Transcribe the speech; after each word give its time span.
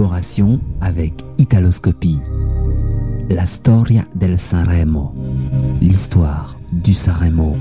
collaboration 0.00 0.58
avec 0.80 1.12
Italoscopie. 1.36 2.18
La 3.28 3.46
storia 3.46 4.02
del 4.14 4.38
Sanremo. 4.38 5.12
L'histoire 5.82 6.56
du 6.72 6.94
Sanremo. 6.94 7.54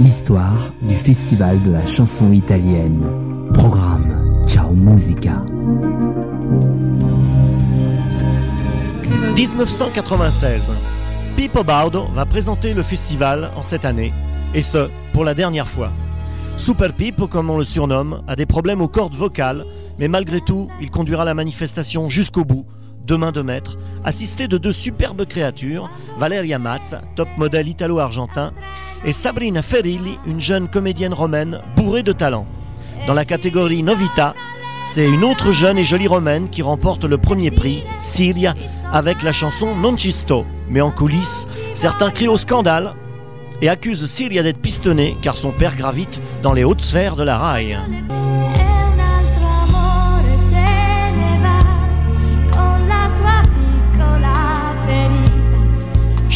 L'histoire 0.00 0.72
du 0.82 0.96
festival 0.96 1.62
de 1.62 1.70
la 1.70 1.86
chanson 1.86 2.32
italienne. 2.32 3.06
Programme 3.54 4.44
Ciao 4.48 4.72
Musica. 4.72 5.44
1996. 9.36 10.72
Pippo 11.36 11.62
Baudo 11.62 12.06
va 12.12 12.26
présenter 12.26 12.74
le 12.74 12.82
festival 12.82 13.52
en 13.56 13.62
cette 13.62 13.84
année, 13.84 14.12
et 14.54 14.62
ce, 14.62 14.88
pour 15.12 15.22
la 15.22 15.34
dernière 15.34 15.68
fois. 15.68 15.92
Super 16.56 16.92
Pippo, 16.92 17.28
comme 17.28 17.48
on 17.50 17.58
le 17.58 17.64
surnomme, 17.64 18.22
a 18.26 18.34
des 18.34 18.46
problèmes 18.46 18.80
aux 18.80 18.88
cordes 18.88 19.14
vocales, 19.14 19.64
mais 19.98 20.08
malgré 20.08 20.40
tout, 20.40 20.68
il 20.80 20.90
conduira 20.90 21.24
la 21.24 21.34
manifestation 21.34 22.08
jusqu'au 22.08 22.44
bout, 22.44 22.66
deux 23.06 23.16
mains 23.16 23.32
de 23.32 23.42
maître, 23.42 23.78
assisté 24.04 24.48
de 24.48 24.58
deux 24.58 24.72
superbes 24.72 25.24
créatures, 25.26 25.88
Valeria 26.18 26.58
Mazza, 26.58 27.02
top 27.14 27.28
modèle 27.36 27.68
italo-argentin, 27.68 28.52
et 29.04 29.12
Sabrina 29.12 29.62
Ferilli, 29.62 30.18
une 30.26 30.40
jeune 30.40 30.68
comédienne 30.68 31.14
romaine 31.14 31.60
bourrée 31.76 32.02
de 32.02 32.12
talent. 32.12 32.46
Dans 33.06 33.14
la 33.14 33.24
catégorie 33.24 33.82
Novita, 33.82 34.34
c'est 34.86 35.08
une 35.08 35.24
autre 35.24 35.52
jeune 35.52 35.78
et 35.78 35.84
jolie 35.84 36.08
romaine 36.08 36.48
qui 36.48 36.62
remporte 36.62 37.04
le 37.04 37.18
premier 37.18 37.50
prix, 37.50 37.82
Siria, 38.02 38.54
avec 38.92 39.22
la 39.22 39.32
chanson 39.32 39.74
Non 39.74 39.96
ci 39.96 40.12
sto. 40.12 40.44
Mais 40.70 40.80
en 40.80 40.90
coulisses, 40.90 41.46
certains 41.74 42.10
crient 42.10 42.28
au 42.28 42.38
scandale 42.38 42.94
et 43.62 43.68
accusent 43.68 44.06
Siria 44.06 44.42
d'être 44.42 44.60
pistonnée 44.60 45.16
car 45.22 45.36
son 45.36 45.50
père 45.50 45.76
gravite 45.76 46.20
dans 46.42 46.52
les 46.52 46.64
hautes 46.64 46.82
sphères 46.82 47.16
de 47.16 47.24
la 47.24 47.38
rail. 47.38 47.78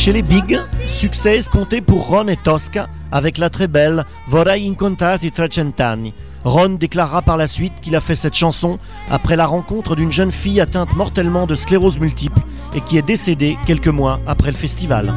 Chez 0.00 0.14
les 0.14 0.22
Big, 0.22 0.58
succès 0.86 1.36
escompté 1.36 1.82
pour 1.82 2.06
Ron 2.06 2.28
et 2.28 2.36
Tosca 2.38 2.88
avec 3.12 3.36
la 3.36 3.50
très 3.50 3.68
belle 3.68 4.06
Vorrei 4.28 4.66
incontrarti 4.66 5.30
tra 5.30 5.44
cent'anni. 5.50 6.14
Ron 6.42 6.78
déclarera 6.80 7.20
par 7.20 7.36
la 7.36 7.46
suite 7.46 7.74
qu'il 7.82 7.94
a 7.94 8.00
fait 8.00 8.16
cette 8.16 8.34
chanson 8.34 8.78
après 9.10 9.36
la 9.36 9.44
rencontre 9.44 9.96
d'une 9.96 10.10
jeune 10.10 10.32
fille 10.32 10.58
atteinte 10.58 10.96
mortellement 10.96 11.46
de 11.46 11.54
sclérose 11.54 12.00
multiple 12.00 12.40
et 12.74 12.80
qui 12.80 12.96
est 12.96 13.02
décédée 13.02 13.58
quelques 13.66 13.88
mois 13.88 14.20
après 14.26 14.50
le 14.50 14.56
festival. 14.56 15.12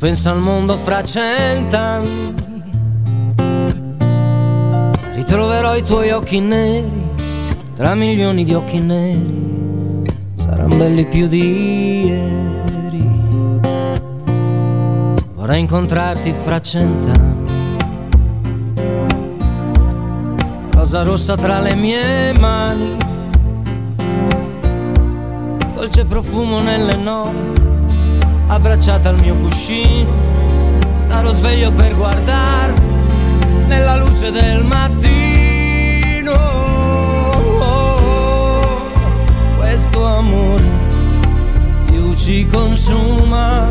Tu 0.00 0.06
al 0.26 0.38
mondo 0.38 0.74
fra 0.86 1.04
cent'anni. 1.04 2.32
I 5.18 6.12
occhi 6.12 6.40
tra 7.78 7.94
milioni 7.94 8.42
di 8.42 8.54
occhi 8.54 8.80
neri. 8.80 10.02
Saranno 10.34 10.74
belli 10.74 11.06
più 11.06 11.28
di 11.28 12.06
ieri. 12.06 13.08
Vorrei 15.36 15.60
incontrarti 15.60 16.34
fra 16.42 16.60
cent'anni. 16.60 17.46
Rosa 20.72 21.04
rossa 21.04 21.36
tra 21.36 21.60
le 21.60 21.76
mie 21.76 22.32
mani 22.32 22.96
dolce 25.74 26.04
profumo 26.04 26.58
nelle 26.60 26.96
notti, 26.96 27.62
abbracciata 28.48 29.10
al 29.10 29.18
mio 29.20 29.36
cuscino, 29.36 30.10
starò 30.96 31.32
sveglio 31.32 31.70
per 31.70 31.94
guardarti 31.94 32.88
nella 33.68 33.94
luce 33.94 34.32
del 34.32 34.64
mattino. 34.64 35.27
Questo 40.08 40.16
amore 40.16 40.64
più 41.86 42.14
ci 42.14 42.46
consuma, 42.46 43.66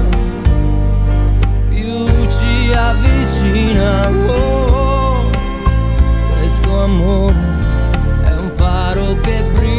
più 1.69 2.05
ci 2.29 2.71
avvicina. 2.73 4.09
Oh, 4.27 5.29
questo 6.37 6.83
amore 6.83 7.35
è 8.25 8.31
un 8.33 8.51
faro 8.55 9.19
che 9.21 9.43
brilla. 9.53 9.76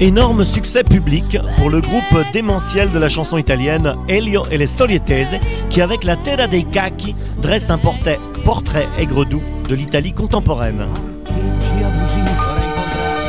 Énorme 0.00 0.44
succès 0.44 0.82
public 0.82 1.38
pour 1.56 1.70
le 1.70 1.80
groupe 1.80 2.32
démentiel 2.32 2.90
de 2.90 2.98
la 2.98 3.08
chanson 3.08 3.38
italienne 3.38 3.94
Elio 4.08 4.42
et 4.50 4.58
les 4.58 4.66
Storietese 4.66 5.38
qui 5.70 5.80
avec 5.80 6.02
la 6.02 6.16
Terra 6.16 6.48
dei 6.48 6.64
Cacchi 6.64 7.14
dresse 7.40 7.70
un 7.70 7.78
portrait, 7.78 8.18
portrait 8.44 8.88
aigre-doux 8.98 9.42
de 9.68 9.74
l'Italie 9.76 10.12
contemporaine. 10.12 10.84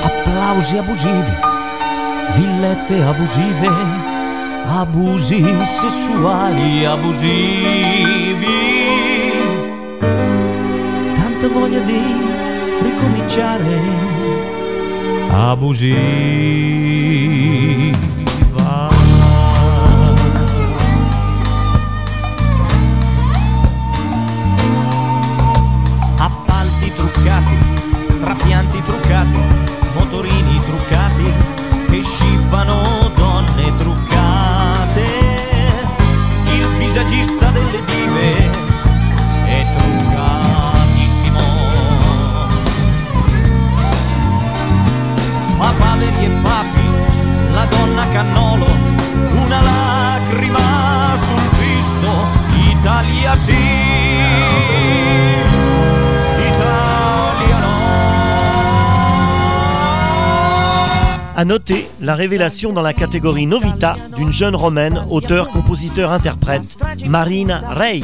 Applausi 0.04 0.78
abusivi, 0.80 1.32
villette 2.34 3.04
abusive, 3.04 3.70
abusi 4.68 5.46
sessuali 5.64 6.86
abusivi. 6.86 8.46
Tanta 11.16 11.48
voglia 11.48 11.80
di 11.80 12.00
ricominciare 12.82 14.15
a 15.36 15.56
bugir. 15.56 16.85
Noter 61.46 61.88
la 62.02 62.16
révélation 62.16 62.74
dans 62.74 62.82
la 62.82 62.92
catégorie 62.92 63.46
Novita 63.46 63.96
d'une 64.16 64.32
jeune 64.32 64.56
romaine, 64.56 65.06
auteur, 65.12 65.50
compositeur, 65.50 66.12
interprète, 66.12 66.76
Marina 67.06 67.62
Rey. 67.70 68.02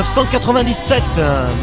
1997, 0.00 1.02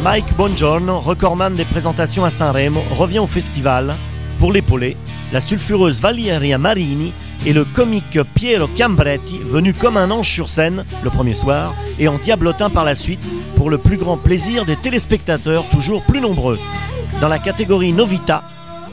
Mike 0.03 0.35
Bongiorno, 0.37 0.99
recordman 0.99 1.55
des 1.55 1.65
présentations 1.65 2.23
à 2.23 2.29
Sanremo, 2.29 2.83
revient 2.95 3.17
au 3.17 3.25
festival 3.25 3.95
pour 4.37 4.51
l'épauler. 4.51 4.95
La 5.33 5.41
sulfureuse 5.41 5.99
Valeria 6.01 6.59
Marini 6.59 7.13
et 7.47 7.53
le 7.53 7.65
comique 7.65 8.19
Piero 8.35 8.67
Cambretti, 8.77 9.39
venu 9.43 9.73
comme 9.73 9.97
un 9.97 10.11
ange 10.11 10.29
sur 10.29 10.49
scène 10.49 10.85
le 11.03 11.09
premier 11.09 11.33
soir 11.33 11.73
et 11.97 12.07
en 12.07 12.19
diablotin 12.19 12.69
par 12.69 12.83
la 12.83 12.95
suite 12.95 13.23
pour 13.55 13.71
le 13.71 13.79
plus 13.79 13.97
grand 13.97 14.17
plaisir 14.17 14.65
des 14.65 14.75
téléspectateurs 14.75 15.67
toujours 15.69 16.03
plus 16.03 16.21
nombreux. 16.21 16.59
Dans 17.19 17.29
la 17.29 17.39
catégorie 17.39 17.91
Novita, 17.91 18.43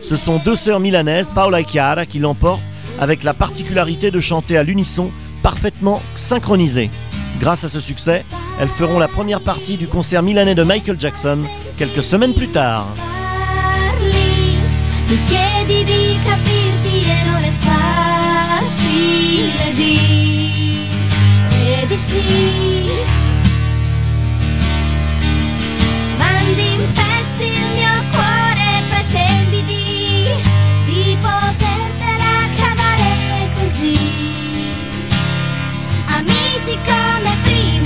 ce 0.01 0.17
sont 0.17 0.41
deux 0.43 0.57
sœurs 0.57 0.81
milanaises, 0.81 1.29
Paola 1.29 1.61
et 1.61 1.67
Chiara, 1.67 2.07
qui 2.07 2.19
l'emportent 2.19 2.63
avec 2.99 3.23
la 3.23 3.35
particularité 3.35 4.11
de 4.11 4.21
chanter 4.21 4.57
à 4.57 4.63
l'unisson 4.63 5.11
parfaitement 5.43 6.01
synchronisé. 6.17 6.89
Grâce 7.41 7.65
à 7.65 7.69
ce 7.69 7.81
succès, 7.81 8.25
elles 8.61 8.69
feront 8.69 8.99
la 8.99 9.09
première 9.09 9.41
partie 9.41 9.77
du 9.77 9.89
concert 9.89 10.23
milanais 10.23 10.55
de 10.55 10.63
Michael 10.63 11.01
Jackson 11.01 11.39
quelques 11.77 12.03
semaines 12.03 12.35
plus 12.35 12.49
tard. 12.49 12.87
Chiedi 36.65 36.81
di 36.81 36.83
capirti 36.85 37.25
non 37.25 37.27
è 37.27 37.43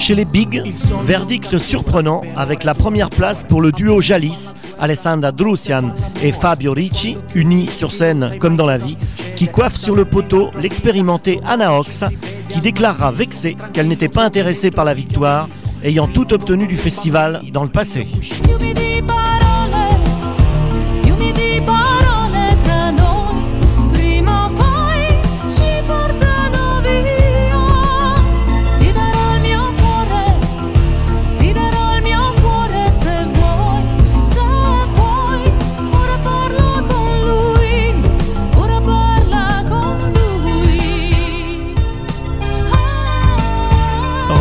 Chez 0.04 0.14
les 0.14 0.26
Big, 0.26 0.62
verdict 1.04 1.58
surprenant 1.58 2.20
avec 2.36 2.62
la 2.62 2.74
première 2.74 3.08
place 3.08 3.42
pour 3.42 3.62
le 3.62 3.72
duo 3.72 4.02
Jalis, 4.02 4.52
Alessandra 4.78 5.32
Drusian 5.32 5.94
et 6.22 6.30
Fabio 6.30 6.74
Ricci, 6.74 7.16
unis 7.34 7.68
sur 7.68 7.90
scène 7.90 8.36
comme 8.38 8.54
dans 8.54 8.66
la 8.66 8.76
vie, 8.76 8.98
qui 9.34 9.48
coiffent 9.48 9.78
sur 9.78 9.96
le 9.96 10.04
poteau 10.04 10.50
l'expérimentée 10.60 11.40
Anna 11.46 11.80
Ox, 11.80 12.04
qui 12.50 12.60
déclarera 12.60 13.12
vexée 13.12 13.56
qu'elle 13.72 13.88
n'était 13.88 14.10
pas 14.10 14.26
intéressée 14.26 14.70
par 14.70 14.84
la 14.84 14.92
victoire, 14.92 15.48
ayant 15.82 16.06
tout 16.06 16.34
obtenu 16.34 16.66
du 16.66 16.76
festival 16.76 17.40
dans 17.50 17.64
le 17.64 17.70
passé. 17.70 18.06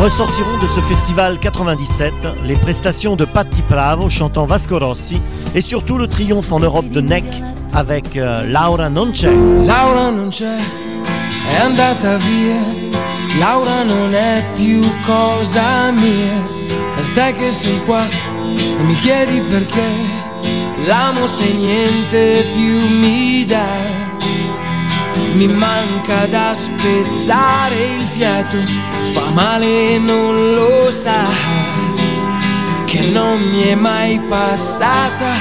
Ressortiront 0.04 0.58
de 0.58 0.66
ce 0.66 0.80
festival 0.80 1.38
97 1.38 2.12
les 2.44 2.56
prestations 2.56 3.16
de 3.16 3.24
Patti 3.24 3.62
Bravo 3.70 4.10
chantant 4.10 4.44
Vasco 4.44 4.78
Rossi 4.78 5.18
et 5.54 5.62
surtout 5.62 5.96
le 5.96 6.08
triomphe 6.08 6.52
en 6.52 6.60
Europe 6.60 6.90
de 6.90 7.00
Neck 7.00 7.24
avec 7.72 8.14
euh, 8.18 8.44
Laura 8.46 8.90
Non 8.90 9.12
c'è. 9.12 9.32
Laura 9.64 10.10
non 10.10 10.28
c'è, 10.28 10.58
è 11.48 11.56
andata 11.56 12.18
via. 12.18 12.60
Laura 13.38 13.82
non 13.82 14.12
è 14.12 14.44
più 14.54 14.82
cosa 15.06 15.90
mia. 15.90 16.36
E 16.98 17.12
te 17.14 17.32
che 17.32 17.50
sei 17.50 17.82
qua 17.86 18.04
e 18.06 18.82
mi 18.82 18.96
chiedi 18.96 19.40
perché. 19.48 19.88
L'amo 20.86 21.26
se 21.26 21.50
niente 21.54 22.44
più 22.52 22.90
mi 22.90 23.46
dà. 23.46 24.03
Mi 25.34 25.48
manca 25.48 26.26
da 26.26 26.54
spezzare 26.54 27.96
il 27.96 28.04
fiato, 28.04 28.56
fa 29.12 29.30
male 29.30 29.94
e 29.94 29.98
non 29.98 30.54
lo 30.54 30.90
sa. 30.90 31.26
Che 32.84 33.00
non 33.06 33.40
mi 33.40 33.64
è 33.64 33.74
mai 33.74 34.20
passata. 34.28 35.32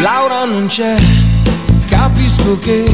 Laura 0.00 0.44
non 0.44 0.66
c'è. 0.66 0.96
Capisco 1.86 2.58
che 2.58 2.84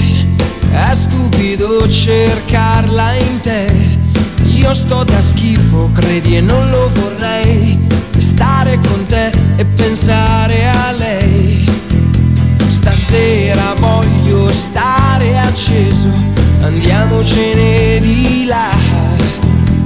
è 0.73 0.95
stupido 0.95 1.89
cercarla 1.89 3.13
in 3.15 3.41
te. 3.41 3.99
Io 4.45 4.75
sto 4.75 5.05
da 5.05 5.21
schifo, 5.21 5.91
credi 5.93 6.37
e 6.37 6.41
non 6.41 6.69
lo 6.71 6.89
vorrei. 6.89 7.79
Stare 8.17 8.79
con 8.79 9.05
te 9.07 9.31
e 9.57 9.65
pensare 9.65 10.69
a 10.69 10.91
lei. 10.93 11.08
Stasera 13.09 13.73
voglio 13.79 14.53
stare 14.53 15.39
acceso, 15.39 16.11
andiamocene 16.61 18.01
di 18.01 18.45
là. 18.45 18.69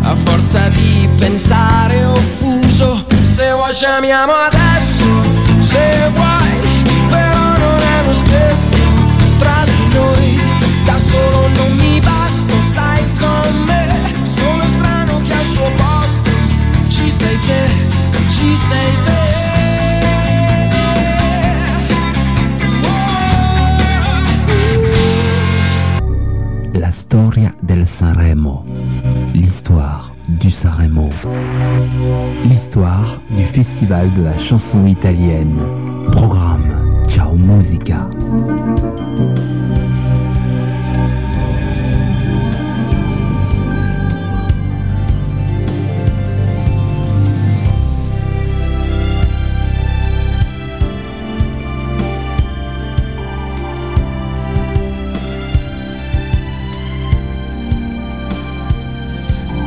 A 0.02 0.16
forza 0.16 0.68
di 0.70 1.08
pensare 1.18 2.04
offuso, 2.04 3.04
se 3.20 3.52
vuoi 3.52 3.72
ci 3.72 3.84
amiamo 3.84 4.32
adesso, 4.32 5.04
se 5.60 6.10
vuoi, 6.12 6.82
però 7.10 7.58
non 7.58 7.78
è 7.78 8.06
lo 8.06 8.12
stesso 8.12 8.76
tra 9.38 9.66
di 9.66 9.94
noi. 9.94 10.40
Da 10.84 10.98
solo 10.98 11.46
non 11.46 11.76
mi 11.76 12.00
basta, 12.00 12.54
stai 12.72 13.04
con 13.20 13.62
me, 13.66 13.86
sono 14.34 14.66
strano 14.66 15.20
che 15.20 15.32
al 15.32 15.46
suo 15.52 15.70
posto 15.76 16.30
ci 16.88 17.08
sei 17.08 17.38
te, 17.46 17.68
ci 18.26 18.58
sei 18.68 18.96
te. 19.04 19.21
La 26.92 26.98
storia 26.98 27.54
del 27.62 27.86
Sanremo. 27.86 28.66
L'histoire 29.32 30.12
du 30.28 30.50
Sanremo. 30.50 31.08
L'histoire 32.44 33.18
du 33.30 33.42
festival 33.42 34.10
de 34.10 34.20
la 34.20 34.36
chanson 34.36 34.84
italienne. 34.84 35.56
Programme 36.10 37.06
Ciao 37.08 37.34
Musica. 37.34 38.10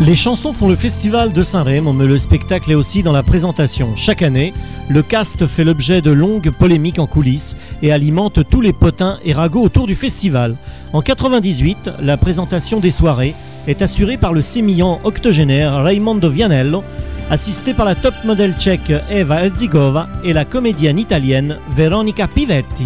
Les 0.05 0.13
chansons 0.13 0.53
font 0.53 0.67
le 0.67 0.75
festival 0.75 1.33
de 1.33 1.41
Saint-Rémy, 1.41 1.91
mais 1.91 2.05
le 2.05 2.19
spectacle 2.19 2.69
est 2.69 2.75
aussi 2.75 3.01
dans 3.01 3.11
la 3.11 3.23
présentation. 3.23 3.95
Chaque 3.95 4.21
année, 4.21 4.53
le 4.87 5.01
cast 5.01 5.47
fait 5.47 5.63
l'objet 5.63 6.03
de 6.03 6.11
longues 6.11 6.51
polémiques 6.51 6.99
en 6.99 7.07
coulisses 7.07 7.57
et 7.81 7.91
alimente 7.91 8.47
tous 8.47 8.61
les 8.61 8.71
potins 8.71 9.17
et 9.25 9.33
ragots 9.33 9.63
autour 9.63 9.87
du 9.87 9.95
festival. 9.95 10.57
En 10.93 11.01
98, 11.01 11.89
la 11.99 12.17
présentation 12.17 12.79
des 12.79 12.91
soirées 12.91 13.33
est 13.67 13.81
assurée 13.81 14.17
par 14.17 14.31
le 14.31 14.43
sémillant 14.43 14.99
octogénaire 15.03 15.81
Raimondo 15.83 16.29
Vianello, 16.29 16.83
assisté 17.31 17.73
par 17.73 17.87
la 17.87 17.95
top 17.95 18.13
modèle 18.25 18.53
tchèque 18.53 18.93
Eva 19.09 19.43
Elzigova 19.43 20.07
et 20.23 20.33
la 20.33 20.45
comédienne 20.45 20.99
italienne 20.99 21.57
Veronica 21.71 22.27
Pivetti. 22.27 22.85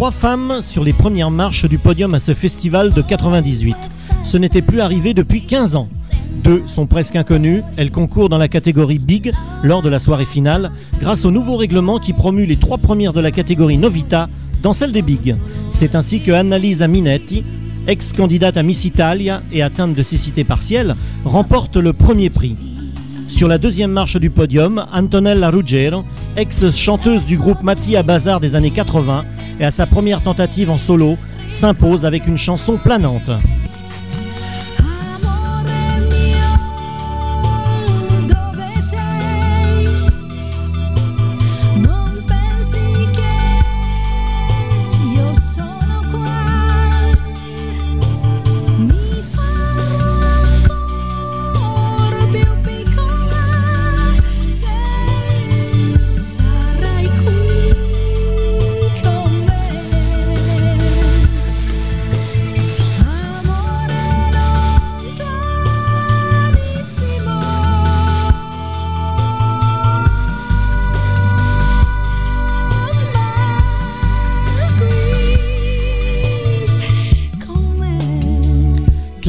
Trois 0.00 0.12
femmes 0.12 0.62
sur 0.62 0.82
les 0.82 0.94
premières 0.94 1.30
marches 1.30 1.66
du 1.66 1.76
podium 1.76 2.14
à 2.14 2.20
ce 2.20 2.32
festival 2.32 2.90
de 2.90 3.02
98. 3.02 3.76
Ce 4.22 4.38
n'était 4.38 4.62
plus 4.62 4.80
arrivé 4.80 5.12
depuis 5.12 5.42
15 5.42 5.76
ans. 5.76 5.88
Deux 6.42 6.62
sont 6.64 6.86
presque 6.86 7.16
inconnues, 7.16 7.62
elles 7.76 7.90
concourent 7.90 8.30
dans 8.30 8.38
la 8.38 8.48
catégorie 8.48 8.98
Big 8.98 9.30
lors 9.62 9.82
de 9.82 9.90
la 9.90 9.98
soirée 9.98 10.24
finale 10.24 10.72
grâce 11.02 11.26
au 11.26 11.30
nouveau 11.30 11.54
règlement 11.54 11.98
qui 11.98 12.14
promue 12.14 12.46
les 12.46 12.56
trois 12.56 12.78
premières 12.78 13.12
de 13.12 13.20
la 13.20 13.30
catégorie 13.30 13.76
Novita 13.76 14.30
dans 14.62 14.72
celle 14.72 14.90
des 14.90 15.02
Big. 15.02 15.36
C'est 15.70 15.94
ainsi 15.94 16.22
que 16.22 16.32
Annalisa 16.32 16.88
Minetti, 16.88 17.44
ex-candidate 17.86 18.56
à 18.56 18.62
Miss 18.62 18.86
Italia 18.86 19.42
et 19.52 19.62
atteinte 19.62 19.94
de 19.94 20.02
cécité 20.02 20.44
partielle, 20.44 20.96
remporte 21.26 21.76
le 21.76 21.92
premier 21.92 22.30
prix. 22.30 22.56
Sur 23.28 23.48
la 23.48 23.58
deuxième 23.58 23.92
marche 23.92 24.16
du 24.16 24.30
podium, 24.30 24.86
Antonella 24.94 25.50
Ruggero, 25.50 26.04
ex-chanteuse 26.38 27.26
du 27.26 27.36
groupe 27.36 27.62
Mattia 27.62 28.02
Bazar 28.02 28.40
des 28.40 28.56
années 28.56 28.70
80 28.70 29.26
et 29.60 29.64
à 29.64 29.70
sa 29.70 29.86
première 29.86 30.22
tentative 30.22 30.70
en 30.70 30.78
solo, 30.78 31.16
s'impose 31.46 32.04
avec 32.04 32.26
une 32.26 32.38
chanson 32.38 32.78
planante. 32.78 33.30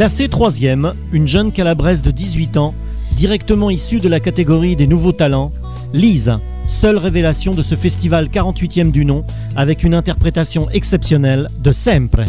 Classée 0.01 0.29
troisième, 0.29 0.95
une 1.11 1.27
jeune 1.27 1.51
calabraise 1.51 2.01
de 2.01 2.09
18 2.09 2.57
ans, 2.57 2.73
directement 3.11 3.69
issue 3.69 3.99
de 3.99 4.09
la 4.09 4.19
catégorie 4.19 4.75
des 4.75 4.87
nouveaux 4.87 5.11
talents, 5.11 5.51
Lise, 5.93 6.39
seule 6.67 6.97
révélation 6.97 7.53
de 7.53 7.61
ce 7.61 7.75
festival 7.75 8.29
48e 8.29 8.89
du 8.89 9.05
nom, 9.05 9.23
avec 9.55 9.83
une 9.83 9.93
interprétation 9.93 10.67
exceptionnelle 10.71 11.49
de 11.59 11.71
Sempre. 11.71 12.21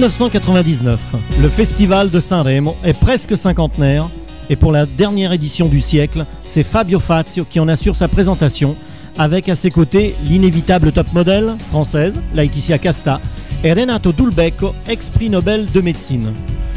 1999, 0.00 0.98
le 1.42 1.48
festival 1.50 2.08
de 2.08 2.20
Saint-Remo 2.20 2.74
est 2.82 2.98
presque 2.98 3.36
cinquantenaire 3.36 4.08
et 4.48 4.56
pour 4.56 4.72
la 4.72 4.86
dernière 4.86 5.34
édition 5.34 5.68
du 5.68 5.82
siècle, 5.82 6.24
c'est 6.42 6.62
Fabio 6.62 6.98
Fazio 6.98 7.44
qui 7.44 7.60
en 7.60 7.68
assure 7.68 7.94
sa 7.94 8.08
présentation 8.08 8.76
avec 9.18 9.50
à 9.50 9.56
ses 9.56 9.70
côtés 9.70 10.14
l'inévitable 10.26 10.92
top 10.92 11.12
modèle 11.12 11.54
française, 11.68 12.22
Laetitia 12.34 12.78
Casta, 12.78 13.20
et 13.62 13.74
Renato 13.74 14.12
Dulbecco, 14.12 14.74
ex-prix 14.88 15.28
Nobel 15.28 15.70
de 15.70 15.82
médecine. 15.82 16.32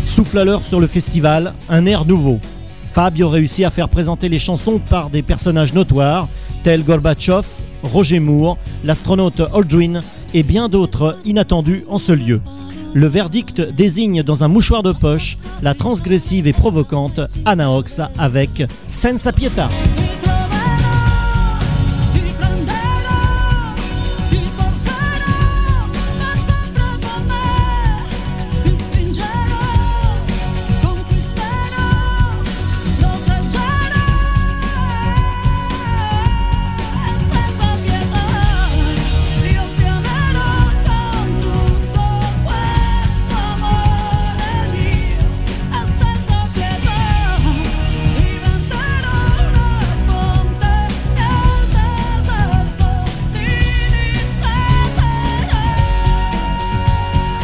Souffle 0.05 0.39
alors 0.39 0.61
sur 0.61 0.81
le 0.81 0.87
festival 0.87 1.53
un 1.69 1.85
air 1.85 2.03
nouveau. 2.03 2.41
Fabio 2.91 3.29
réussit 3.29 3.63
à 3.63 3.69
faire 3.69 3.87
présenter 3.87 4.27
les 4.27 4.39
chansons 4.39 4.79
par 4.89 5.09
des 5.09 5.21
personnages 5.21 5.73
notoires 5.73 6.27
tels 6.63 6.83
Gorbatchev, 6.83 7.47
Roger 7.83 8.19
Moore, 8.19 8.57
l'astronaute 8.83 9.39
Aldrin 9.53 10.01
et 10.33 10.43
bien 10.43 10.67
d'autres 10.67 11.19
inattendus 11.23 11.85
en 11.87 11.99
ce 11.99 12.11
lieu. 12.11 12.41
Le 12.93 13.07
verdict 13.07 13.61
désigne 13.61 14.21
dans 14.21 14.43
un 14.43 14.47
mouchoir 14.47 14.83
de 14.83 14.91
poche 14.91 15.37
la 15.63 15.73
transgressive 15.73 16.45
et 16.45 16.53
provocante 16.53 17.19
Anna 17.45 17.71
Ox 17.71 18.01
avec 18.17 18.63
Senza 18.87 19.33
Pietà. 19.33 19.67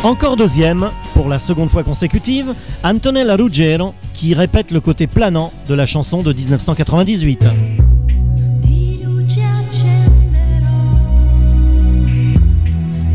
Encore 0.03 0.35
deuxième, 0.37 0.89
pour 1.13 1.27
la 1.27 1.39
seconde 1.39 1.69
fois 1.69 1.83
consécutive, 1.83 2.53
Antonella 2.85 3.35
Ruggero 3.35 3.93
qui 4.13 4.33
répète 4.33 4.71
le 4.71 4.79
côté 4.79 5.07
planant 5.07 5.51
de 5.67 5.73
la 5.73 5.85
chanson 5.85 6.23
de 6.23 6.31
1998. 6.31 7.43
Di 8.61 9.01
luce 9.03 9.41
accenderò 9.41 10.69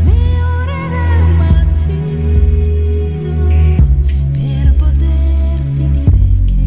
le 0.03 0.43
ore 0.43 0.89
del 0.91 1.27
mattino 1.39 2.19
per 4.33 4.75
poterti 4.77 5.89
dire 5.91 6.33
che 6.45 6.61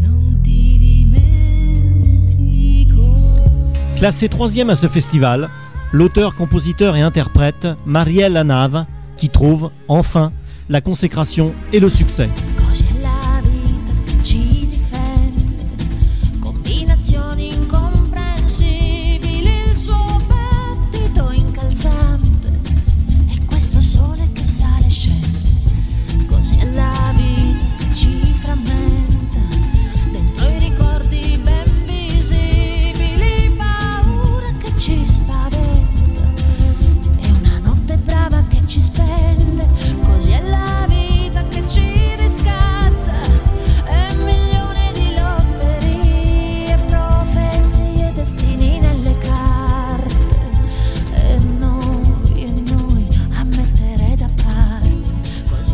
non 0.00 0.40
ti 0.42 0.76
dimentico. 1.06 3.04
Classé 3.94 4.28
troisième 4.28 4.70
à 4.70 4.74
ce 4.74 4.88
festival, 4.88 5.48
l'auteur, 5.92 6.34
compositeur 6.34 6.96
et 6.96 7.00
interprète 7.00 7.68
Marielle 7.86 8.34
Lanave 8.34 8.84
qui 9.16 9.28
trouve, 9.28 9.70
enfin, 9.88 10.32
la 10.68 10.80
consécration 10.80 11.52
et 11.72 11.80
le 11.80 11.88
succès. 11.88 12.28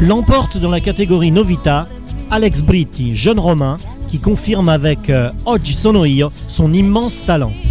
L'emporte 0.06 0.58
dans 0.58 0.70
la 0.70 0.80
catégorie 0.80 1.30
Novita 1.30 1.88
Alex 2.30 2.60
Britti, 2.60 3.14
jeune 3.14 3.38
romain, 3.38 3.78
qui 4.10 4.20
confirme 4.20 4.68
avec 4.68 5.08
euh, 5.08 5.30
Oggi 5.46 5.72
sono 5.72 6.04
io 6.04 6.30
son 6.46 6.74
immense 6.74 7.24
talent. 7.24 7.63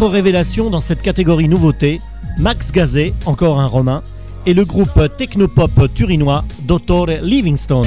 Autre 0.00 0.12
révélation 0.12 0.70
dans 0.70 0.80
cette 0.80 1.02
catégorie 1.02 1.46
nouveauté, 1.46 2.00
Max 2.38 2.72
Gazé, 2.72 3.12
encore 3.26 3.60
un 3.60 3.66
romain, 3.66 4.02
et 4.46 4.54
le 4.54 4.64
groupe 4.64 4.98
technopop 5.18 5.92
turinois 5.94 6.42
Dottore 6.62 7.18
Livingstone. 7.20 7.86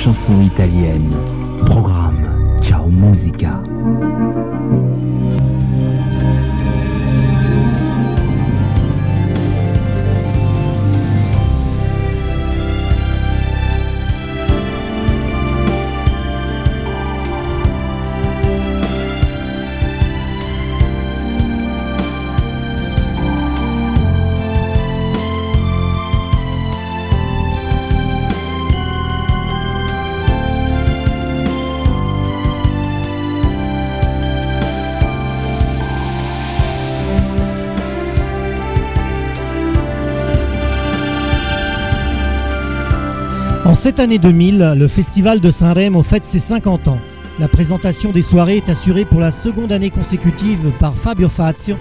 Chanson 0.00 0.40
italienne. 0.40 0.99
Cette 43.80 43.98
année 43.98 44.18
2000, 44.18 44.74
le 44.76 44.88
Festival 44.88 45.40
de 45.40 45.50
Saint-Remo 45.50 46.02
fête 46.02 46.26
ses 46.26 46.38
50 46.38 46.88
ans. 46.88 46.98
La 47.38 47.48
présentation 47.48 48.12
des 48.12 48.20
soirées 48.20 48.58
est 48.58 48.68
assurée 48.68 49.06
pour 49.06 49.20
la 49.20 49.30
seconde 49.30 49.72
année 49.72 49.88
consécutive 49.88 50.70
par 50.78 50.94
Fabio 50.94 51.30
Fazio, 51.30 51.76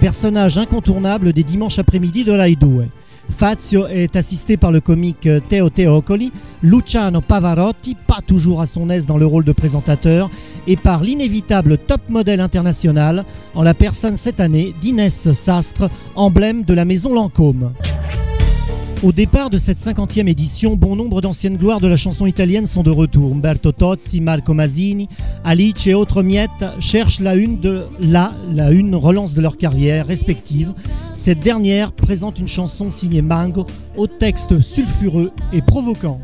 personnage 0.00 0.58
incontournable 0.58 1.32
des 1.32 1.44
dimanches 1.44 1.78
après-midi 1.78 2.24
de 2.24 2.32
2. 2.56 2.88
Fazio 3.30 3.86
est 3.86 4.16
assisté 4.16 4.56
par 4.56 4.72
le 4.72 4.80
comique 4.80 5.28
Teo 5.48 5.70
Teocoli, 5.70 6.32
Luciano 6.64 7.20
Pavarotti, 7.20 7.94
pas 7.94 8.20
toujours 8.26 8.60
à 8.60 8.66
son 8.66 8.90
aise 8.90 9.06
dans 9.06 9.16
le 9.16 9.26
rôle 9.26 9.44
de 9.44 9.52
présentateur, 9.52 10.30
et 10.66 10.76
par 10.76 11.04
l'inévitable 11.04 11.78
top 11.78 12.00
modèle 12.08 12.40
international, 12.40 13.24
en 13.54 13.62
la 13.62 13.74
personne 13.74 14.16
cette 14.16 14.40
année 14.40 14.74
d'Inès 14.80 15.32
Sastre, 15.32 15.88
emblème 16.16 16.64
de 16.64 16.74
la 16.74 16.84
maison 16.84 17.14
Lancôme. 17.14 17.72
Au 19.04 19.12
départ 19.12 19.50
de 19.50 19.58
cette 19.58 19.76
50e 19.76 20.28
édition, 20.28 20.76
bon 20.76 20.96
nombre 20.96 21.20
d'anciennes 21.20 21.58
gloires 21.58 21.78
de 21.78 21.86
la 21.86 21.96
chanson 21.96 22.24
italienne 22.24 22.66
sont 22.66 22.82
de 22.82 22.90
retour. 22.90 23.34
Umberto 23.34 23.70
Tozzi, 23.70 24.22
Marco 24.22 24.54
Masini, 24.54 25.10
Alice 25.44 25.86
et 25.86 25.92
autres 25.92 26.22
miettes 26.22 26.64
cherchent 26.80 27.20
la 27.20 27.34
une 27.34 27.60
de 27.60 27.84
la, 28.00 28.32
relance 28.94 29.34
de 29.34 29.42
leur 29.42 29.58
carrière 29.58 30.06
respective. 30.06 30.72
Cette 31.12 31.40
dernière 31.40 31.92
présente 31.92 32.38
une 32.38 32.48
chanson 32.48 32.90
signée 32.90 33.20
Mango 33.20 33.66
au 33.98 34.06
texte 34.06 34.58
sulfureux 34.60 35.32
et 35.52 35.60
provoquant. 35.60 36.18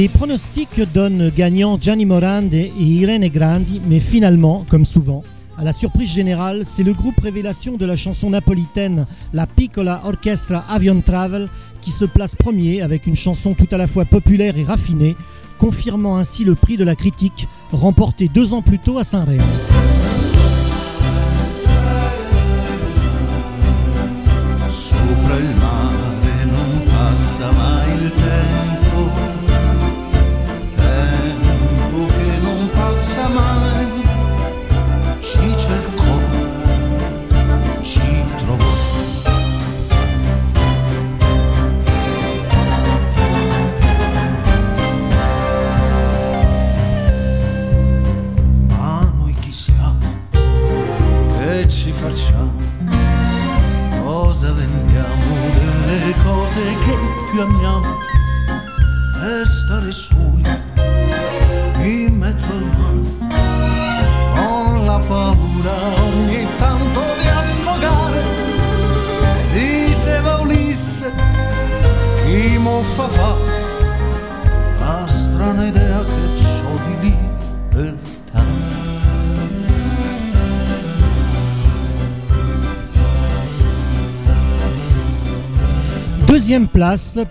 Les 0.00 0.08
pronostics 0.08 0.80
donnent 0.94 1.28
gagnant 1.28 1.76
Gianni 1.78 2.06
Morandi 2.06 2.56
et 2.56 2.82
Irene 2.82 3.28
Grandi, 3.28 3.82
mais 3.86 4.00
finalement, 4.00 4.64
comme 4.66 4.86
souvent, 4.86 5.22
à 5.58 5.62
la 5.62 5.74
surprise 5.74 6.10
générale, 6.10 6.62
c'est 6.64 6.84
le 6.84 6.94
groupe 6.94 7.20
révélation 7.20 7.76
de 7.76 7.84
la 7.84 7.96
chanson 7.96 8.30
napolitaine 8.30 9.06
La 9.34 9.46
Piccola 9.46 10.00
Orchestra 10.06 10.64
Avion 10.70 11.02
Travel 11.02 11.50
qui 11.82 11.90
se 11.90 12.06
place 12.06 12.34
premier 12.34 12.80
avec 12.80 13.06
une 13.06 13.14
chanson 13.14 13.52
tout 13.52 13.68
à 13.70 13.76
la 13.76 13.86
fois 13.86 14.06
populaire 14.06 14.56
et 14.56 14.64
raffinée, 14.64 15.16
confirmant 15.58 16.16
ainsi 16.16 16.44
le 16.44 16.54
prix 16.54 16.78
de 16.78 16.84
la 16.84 16.96
critique 16.96 17.46
remporté 17.70 18.28
deux 18.28 18.54
ans 18.54 18.62
plus 18.62 18.78
tôt 18.78 18.96
à 18.96 19.04
Saint-Rémy. 19.04 19.42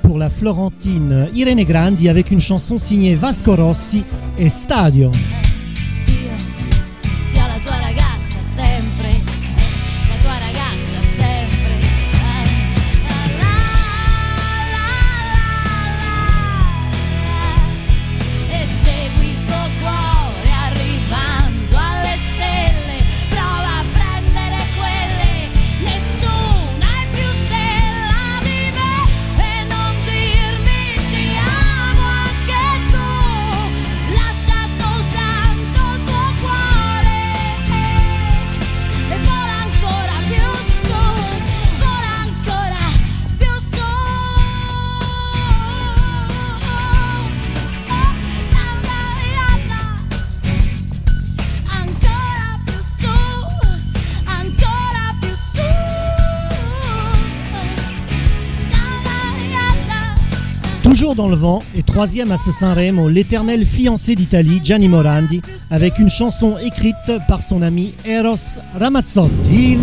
Pour 0.03 0.19
la 0.19 0.29
Florentine 0.29 1.27
Irene 1.33 1.63
Grandi 1.63 2.07
avec 2.07 2.29
une 2.29 2.39
chanson 2.39 2.77
signée 2.77 3.15
Vasco 3.15 3.55
Rossi 3.55 4.03
et 4.37 4.47
Stadio. 4.47 5.11
Dans 61.19 61.27
le 61.27 61.35
vent 61.35 61.61
et 61.75 61.83
troisième 61.83 62.31
à 62.31 62.37
ce 62.37 62.49
Sanremo, 62.49 63.09
l'éternel 63.09 63.65
fiancé 63.65 64.15
d'Italie, 64.15 64.61
Gianni 64.63 64.87
Morandi, 64.87 65.41
avec 65.69 65.99
une 65.99 66.09
chanson 66.09 66.57
écrite 66.59 66.95
par 67.27 67.43
son 67.43 67.61
ami 67.61 67.93
Eros 68.05 68.61
Ramazzotti. 68.79 69.77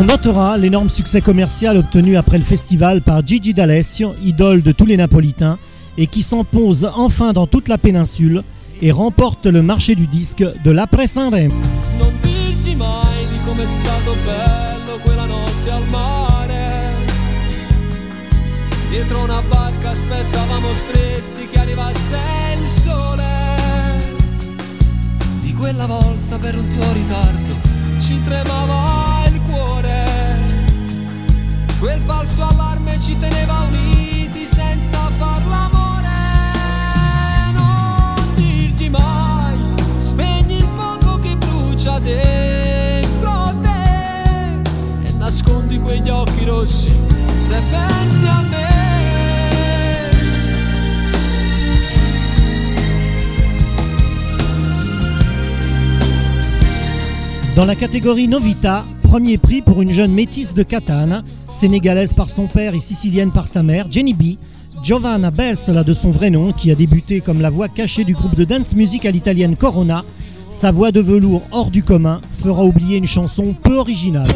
On 0.00 0.04
notera 0.04 0.56
l'énorme 0.56 0.88
succès 0.88 1.20
commercial 1.20 1.76
obtenu 1.76 2.16
après 2.16 2.38
le 2.38 2.44
festival 2.44 3.02
par 3.02 3.26
Gigi 3.26 3.52
D'Alessio, 3.52 4.14
idole 4.22 4.62
de 4.62 4.70
tous 4.70 4.86
les 4.86 4.96
Napolitains, 4.96 5.58
et 5.96 6.06
qui 6.06 6.22
s'impose 6.22 6.88
enfin 6.94 7.32
dans 7.32 7.48
toute 7.48 7.66
la 7.66 7.78
péninsule 7.78 8.44
et 8.80 8.92
remporte 8.92 9.46
le 9.46 9.60
marché 9.60 9.96
du 9.96 10.06
disque 10.06 10.44
de 10.62 10.70
l'après 10.70 11.08
Sanremo. 11.08 11.52
Dietro 18.90 19.24
una. 19.24 19.42
Di 25.42 25.54
quella 25.54 25.86
volta 25.86 26.38
per 26.38 26.56
un 26.56 26.68
tuo 26.68 26.92
ritardo 26.92 27.56
ci. 27.98 28.20
Quel 31.78 32.00
falso 32.00 32.42
allarme 32.42 32.98
ci 33.00 33.16
teneva 33.16 33.60
uniti 33.70 34.44
senza 34.46 34.98
far 35.16 35.46
l'amore. 35.46 36.08
Non 37.52 38.34
dirti 38.34 38.88
mai, 38.88 39.56
spegni 39.98 40.56
il 40.56 40.64
fuoco 40.64 41.20
che 41.20 41.36
brucia 41.36 42.00
dentro 42.00 43.54
te 43.62 45.06
e 45.06 45.12
nascondi 45.18 45.78
quegli 45.78 46.08
occhi 46.08 46.44
rossi 46.44 46.92
se 47.36 47.62
pensi 47.70 48.26
a 48.26 48.40
me. 48.40 48.66
Dans 57.54 57.66
la 57.66 57.76
catégorie 57.76 58.26
Novita, 58.26 58.84
premier 59.08 59.38
prix 59.38 59.62
pour 59.62 59.80
une 59.80 59.90
jeune 59.90 60.12
métisse 60.12 60.52
de 60.52 60.62
Catane, 60.62 61.24
sénégalaise 61.48 62.12
par 62.12 62.28
son 62.28 62.46
père 62.46 62.74
et 62.74 62.80
sicilienne 62.80 63.32
par 63.32 63.48
sa 63.48 63.62
mère, 63.62 63.90
Jenny 63.90 64.12
B. 64.12 64.36
Giovanna 64.82 65.30
Belsola 65.30 65.82
de 65.82 65.94
son 65.94 66.10
vrai 66.10 66.28
nom, 66.28 66.52
qui 66.52 66.70
a 66.70 66.74
débuté 66.74 67.22
comme 67.22 67.40
la 67.40 67.48
voix 67.48 67.68
cachée 67.68 68.04
du 68.04 68.12
groupe 68.12 68.34
de 68.34 68.44
dance 68.44 68.76
musical 68.76 69.16
italienne 69.16 69.56
Corona, 69.56 70.04
sa 70.50 70.72
voix 70.72 70.92
de 70.92 71.00
velours 71.00 71.42
hors 71.52 71.70
du 71.70 71.82
commun 71.82 72.20
fera 72.38 72.64
oublier 72.64 72.98
une 72.98 73.06
chanson 73.06 73.54
peu 73.62 73.76
originale. 73.76 74.28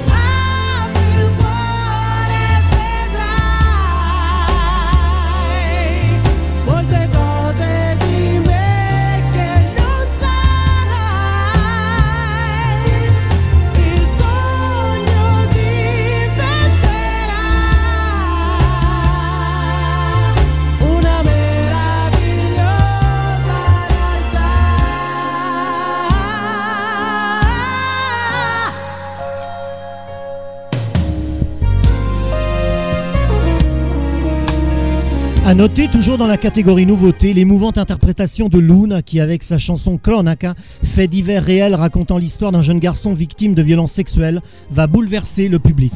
À 35.53 35.55
noter, 35.55 35.87
toujours 35.87 36.17
dans 36.17 36.27
la 36.27 36.39
catégorie 36.39 36.87
nouveauté, 36.87 37.35
l'émouvante 37.35 37.77
interprétation 37.77 38.49
de 38.49 38.59
Luna 38.59 39.03
qui, 39.03 39.21
avec 39.21 39.43
sa 39.43 39.59
chanson 39.59 39.99
Cronaca, 39.99 40.55
fait 40.83 41.09
divers 41.09 41.45
réels 41.45 41.75
racontant 41.75 42.17
l'histoire 42.17 42.53
d'un 42.53 42.63
jeune 42.63 42.79
garçon 42.79 43.13
victime 43.13 43.55
de 43.55 43.63
violences 43.63 43.93
sexuelles, 43.93 44.41
va 44.71 44.87
bouleverser 44.87 45.51
le 45.51 45.59
public. 45.59 45.93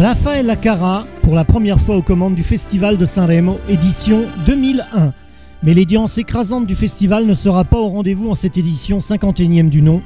Raffaella 0.00 0.56
Cara, 0.56 1.06
pour 1.20 1.34
la 1.34 1.44
première 1.44 1.78
fois 1.78 1.94
aux 1.94 2.02
commandes 2.02 2.34
du 2.34 2.42
Festival 2.42 2.96
de 2.96 3.04
Sanremo, 3.04 3.58
édition 3.68 4.24
2001. 4.46 5.12
Mais 5.62 5.74
l'audience 5.74 6.16
écrasante 6.16 6.66
du 6.66 6.74
festival 6.74 7.26
ne 7.26 7.34
sera 7.34 7.64
pas 7.64 7.76
au 7.76 7.90
rendez-vous 7.90 8.30
en 8.30 8.34
cette 8.34 8.56
édition 8.56 9.00
51e 9.00 9.68
du 9.68 9.82
nom. 9.82 10.00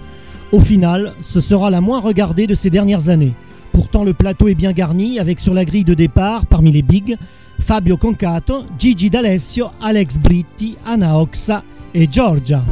Au 0.50 0.58
final, 0.58 1.12
ce 1.20 1.40
sera 1.40 1.70
la 1.70 1.80
moins 1.80 2.00
regardée 2.00 2.48
de 2.48 2.56
ces 2.56 2.70
dernières 2.70 3.08
années. 3.08 3.34
Pourtant, 3.72 4.02
le 4.02 4.14
plateau 4.14 4.48
est 4.48 4.56
bien 4.56 4.72
garni 4.72 5.20
avec 5.20 5.38
sur 5.38 5.54
la 5.54 5.64
grille 5.64 5.84
de 5.84 5.94
départ, 5.94 6.44
parmi 6.46 6.72
les 6.72 6.82
bigs, 6.82 7.16
Fabio 7.60 7.96
Concato, 7.96 8.64
Gigi 8.76 9.10
D'Alessio, 9.10 9.68
Alex 9.80 10.18
Britti, 10.18 10.76
Anna 10.84 11.20
Oxa 11.20 11.62
et 11.94 12.08
Giorgia. 12.10 12.64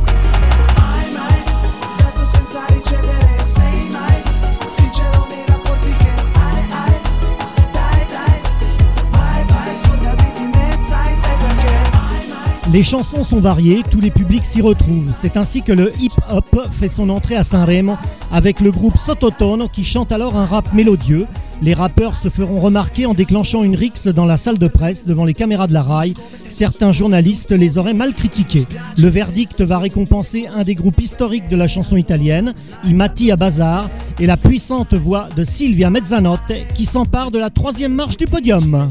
Les 12.72 12.82
chansons 12.82 13.22
sont 13.22 13.38
variées, 13.40 13.82
tous 13.90 14.00
les 14.00 14.10
publics 14.10 14.46
s'y 14.46 14.62
retrouvent. 14.62 15.12
C'est 15.12 15.36
ainsi 15.36 15.60
que 15.60 15.72
le 15.72 15.92
hip-hop 16.00 16.58
fait 16.70 16.88
son 16.88 17.10
entrée 17.10 17.36
à 17.36 17.44
Saint-Rémy 17.44 17.92
avec 18.30 18.60
le 18.60 18.70
groupe 18.70 18.96
Sototono 18.96 19.68
qui 19.68 19.84
chante 19.84 20.10
alors 20.10 20.38
un 20.38 20.46
rap 20.46 20.72
mélodieux. 20.72 21.26
Les 21.60 21.74
rappeurs 21.74 22.16
se 22.16 22.30
feront 22.30 22.60
remarquer 22.60 23.04
en 23.04 23.12
déclenchant 23.12 23.62
une 23.62 23.76
rixe 23.76 24.06
dans 24.06 24.24
la 24.24 24.38
salle 24.38 24.56
de 24.56 24.68
presse 24.68 25.06
devant 25.06 25.26
les 25.26 25.34
caméras 25.34 25.66
de 25.66 25.74
la 25.74 25.82
RAI. 25.82 26.14
Certains 26.48 26.92
journalistes 26.92 27.52
les 27.52 27.76
auraient 27.76 27.92
mal 27.92 28.14
critiqués. 28.14 28.66
Le 28.96 29.08
verdict 29.08 29.60
va 29.60 29.76
récompenser 29.76 30.46
un 30.56 30.64
des 30.64 30.74
groupes 30.74 31.02
historiques 31.02 31.50
de 31.50 31.56
la 31.56 31.68
chanson 31.68 31.98
italienne, 31.98 32.54
I 32.84 32.94
Matti 32.94 33.30
Bazar, 33.36 33.90
et 34.18 34.24
la 34.24 34.38
puissante 34.38 34.94
voix 34.94 35.28
de 35.36 35.44
Silvia 35.44 35.90
Mezzanotte 35.90 36.54
qui 36.74 36.86
s'empare 36.86 37.30
de 37.30 37.38
la 37.38 37.50
troisième 37.50 37.92
marche 37.94 38.16
du 38.16 38.24
podium. 38.24 38.88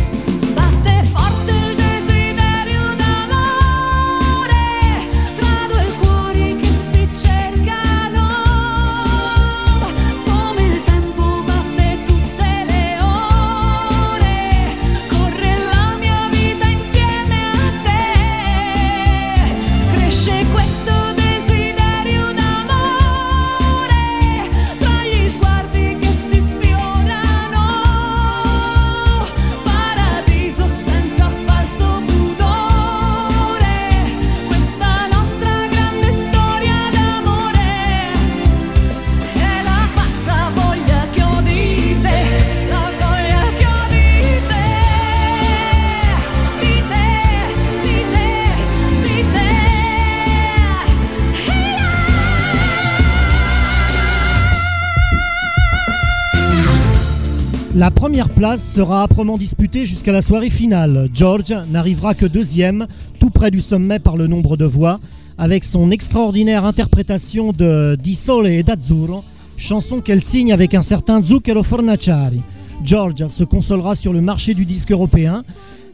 La 57.82 57.90
première 57.90 58.30
place 58.30 58.76
sera 58.76 59.02
âprement 59.02 59.40
disputée 59.40 59.88
jusqu'à 59.88 60.12
la 60.12 60.22
soirée 60.22 60.52
finale. 60.52 61.10
George 61.16 61.52
n'arrivera 61.72 62.14
que 62.14 62.28
deuxième, 62.28 62.86
tout 63.20 63.32
près 63.32 63.50
du 63.50 63.60
sommet 63.60 63.98
par 63.98 64.18
le 64.18 64.28
nombre 64.28 64.56
de 64.56 64.66
voix, 64.66 65.00
avec 65.40 65.64
son 65.64 65.90
extraordinaire 65.90 66.64
interprétation 66.64 67.54
de 67.54 67.98
Di 68.00 68.14
Sole 68.14 68.60
e 68.60 68.62
d'Azzurro, 68.62 69.24
chanson 69.58 70.00
qu'elle 70.00 70.22
signe 70.22 70.54
avec 70.54 70.76
un 70.76 70.84
certain 70.84 71.24
Zucchero 71.24 71.64
Fornaciari. 71.64 72.44
George 72.84 73.28
se 73.30 73.44
consolera 73.44 73.96
sur 73.96 74.14
le 74.14 74.22
marché 74.22 74.54
du 74.54 74.68
disque 74.68 74.92
européen. 74.92 75.42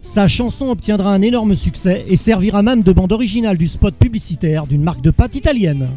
Sa 0.02 0.28
chanson 0.28 0.72
obtiendra 0.72 1.14
un 1.14 1.22
énorme 1.22 1.56
succès 1.56 2.04
et 2.10 2.18
servira 2.18 2.64
même 2.64 2.84
de 2.84 2.92
bande 2.92 3.14
originale 3.14 3.58
du 3.58 3.68
spot 3.70 3.96
publicitaire 3.98 4.68
d'une 4.68 4.84
marque 4.84 5.04
de 5.04 5.12
pâtes 5.12 5.38
italienne. 5.38 5.88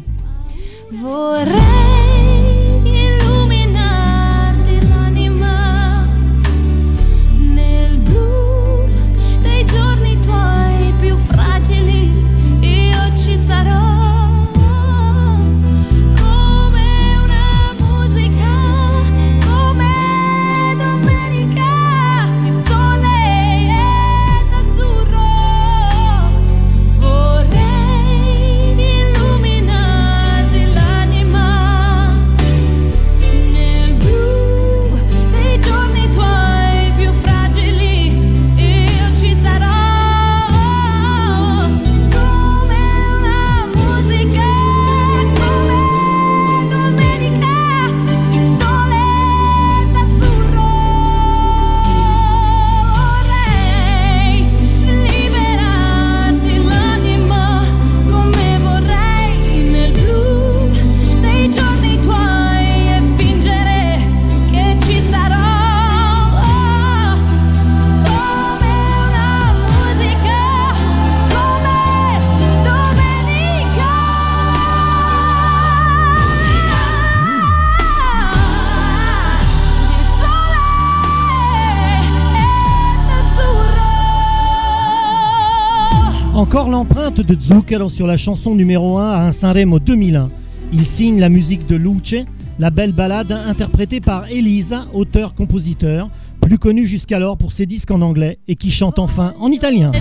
De 87.17 87.35
Zucchero 87.39 87.89
sur 87.89 88.07
la 88.07 88.15
chanson 88.15 88.55
numéro 88.55 88.97
1 88.97 89.11
à 89.11 89.25
un 89.27 89.31
Sanremo 89.33 89.79
2001. 89.79 90.31
Il 90.71 90.85
signe 90.85 91.19
la 91.19 91.27
musique 91.27 91.67
de 91.67 91.75
Luce, 91.75 92.15
la 92.57 92.69
belle 92.69 92.93
ballade 92.93 93.33
interprétée 93.33 93.99
par 93.99 94.31
Elisa, 94.31 94.85
auteur-compositeur, 94.93 96.09
plus 96.39 96.57
connue 96.57 96.87
jusqu'alors 96.87 97.37
pour 97.37 97.51
ses 97.51 97.65
disques 97.65 97.91
en 97.91 98.01
anglais 98.01 98.39
et 98.47 98.55
qui 98.55 98.71
chante 98.71 98.97
enfin 98.97 99.33
en 99.39 99.49
italien. 99.49 99.91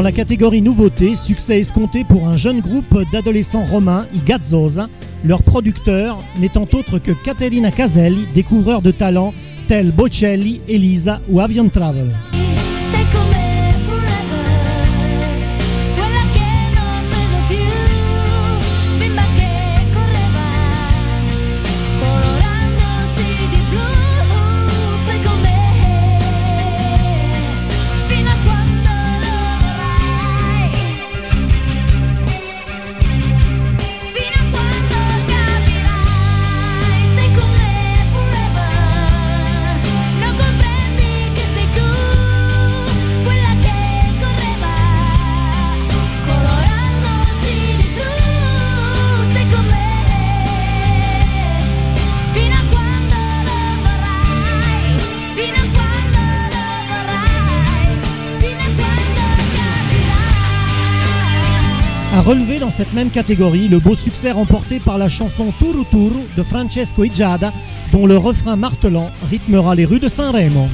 Dans 0.00 0.04
la 0.04 0.12
catégorie 0.12 0.62
nouveauté, 0.62 1.14
succès 1.14 1.60
escompté 1.60 2.04
pour 2.04 2.26
un 2.26 2.38
jeune 2.38 2.62
groupe 2.62 3.04
d'adolescents 3.12 3.66
romains, 3.66 4.06
i 4.14 4.20
leur 5.26 5.42
producteur 5.42 6.24
n'étant 6.38 6.66
autre 6.72 6.98
que 6.98 7.12
Caterina 7.12 7.70
Caselli, 7.70 8.26
découvreur 8.32 8.80
de 8.80 8.92
talents 8.92 9.34
tels 9.68 9.92
Bocelli, 9.92 10.62
Elisa 10.68 11.20
ou 11.28 11.40
Avion 11.40 11.68
Travel. 11.68 12.16
À 62.20 62.22
relever 62.22 62.58
dans 62.58 62.68
cette 62.68 62.92
même 62.92 63.08
catégorie 63.08 63.66
le 63.66 63.78
beau 63.78 63.94
succès 63.94 64.30
remporté 64.30 64.78
par 64.78 64.98
la 64.98 65.08
chanson 65.08 65.54
Turu 65.58 65.86
Turu 65.90 66.20
de 66.36 66.42
Francesco 66.42 67.02
Igiada, 67.02 67.50
dont 67.92 68.04
le 68.04 68.18
refrain 68.18 68.56
martelant 68.56 69.10
rythmera 69.30 69.74
les 69.74 69.86
rues 69.86 70.00
de 70.00 70.08
Sanremo. 70.08 70.68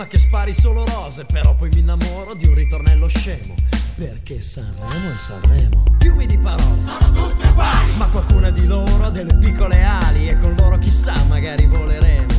Di 0.00 0.06
cannone 0.06 0.06
ma 0.06 0.06
che 0.06 0.18
spari 0.18 0.54
solo 0.54 0.84
rose, 0.86 1.26
però 1.26 1.54
poi 1.54 1.68
mi 1.72 1.80
innamoro 1.80 2.34
di 2.34 2.46
un 2.46 2.54
ritornello 2.54 3.08
scemo, 3.08 3.54
perché 3.96 4.40
Sanremo 4.40 5.12
è 5.12 5.16
Sanremo. 5.16 5.84
Fiumi 5.98 6.26
di 6.26 6.38
parole, 6.38 6.80
sono 6.80 7.12
tutte 7.12 7.48
uguali, 7.48 7.92
ma 7.96 8.08
qualcuna 8.08 8.50
di 8.50 8.64
loro 8.64 9.04
ha 9.04 9.10
delle 9.10 9.36
piccole 9.36 9.82
ali 9.82 10.28
e 10.28 10.36
con 10.36 10.54
loro 10.56 10.78
chissà 10.78 11.12
magari 11.28 11.66
voleremo, 11.66 12.34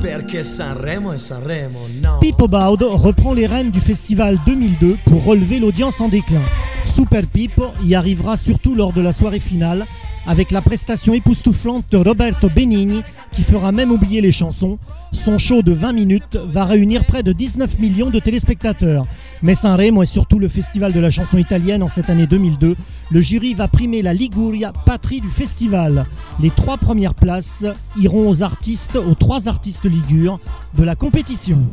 perché 0.00 0.44
Sanremo 0.44 1.12
è 1.12 1.18
Sanremo, 1.18 1.80
no. 2.00 2.18
Pippo 2.18 2.48
Baudo 2.48 2.96
reprend 2.96 3.34
les 3.34 3.48
rênes 3.48 3.70
du 3.70 3.80
festival 3.80 4.40
2002 4.44 4.98
pour 5.04 5.24
relever 5.24 5.58
l'audience 5.58 6.00
en 6.00 6.08
déclin. 6.08 6.42
Super 6.84 7.26
Pippo 7.26 7.72
y 7.82 7.94
arrivera 7.94 8.36
surtout 8.36 8.74
lors 8.74 8.92
de 8.92 9.02
la 9.02 9.12
soirée 9.12 9.40
finale 9.40 9.86
avec 10.28 10.50
la 10.50 10.60
prestation 10.60 11.14
époustouflante 11.14 11.86
de 11.90 11.96
Roberto 11.96 12.48
Benigni 12.54 13.02
qui 13.32 13.42
fera 13.42 13.72
même 13.72 13.90
oublier 13.90 14.20
les 14.20 14.30
chansons. 14.30 14.78
Son 15.10 15.38
show 15.38 15.62
de 15.62 15.72
20 15.72 15.92
minutes 15.92 16.36
va 16.36 16.66
réunir 16.66 17.04
près 17.06 17.22
de 17.22 17.32
19 17.32 17.78
millions 17.78 18.10
de 18.10 18.18
téléspectateurs. 18.18 19.06
Mais 19.42 19.54
Sanremo 19.54 20.02
est 20.02 20.06
surtout 20.06 20.38
le 20.38 20.48
festival 20.48 20.92
de 20.92 21.00
la 21.00 21.10
chanson 21.10 21.38
italienne 21.38 21.82
en 21.82 21.88
cette 21.88 22.10
année 22.10 22.26
2002. 22.26 22.76
Le 23.10 23.20
jury 23.20 23.54
va 23.54 23.68
primer 23.68 24.02
la 24.02 24.12
Liguria, 24.12 24.72
patrie 24.84 25.20
du 25.20 25.30
festival. 25.30 26.04
Les 26.40 26.50
trois 26.50 26.76
premières 26.76 27.14
places 27.14 27.64
iront 27.98 28.28
aux 28.28 28.42
artistes, 28.42 28.96
aux 28.96 29.14
trois 29.14 29.48
artistes 29.48 29.86
ligures 29.86 30.38
de 30.76 30.84
la 30.84 30.94
compétition. 30.94 31.66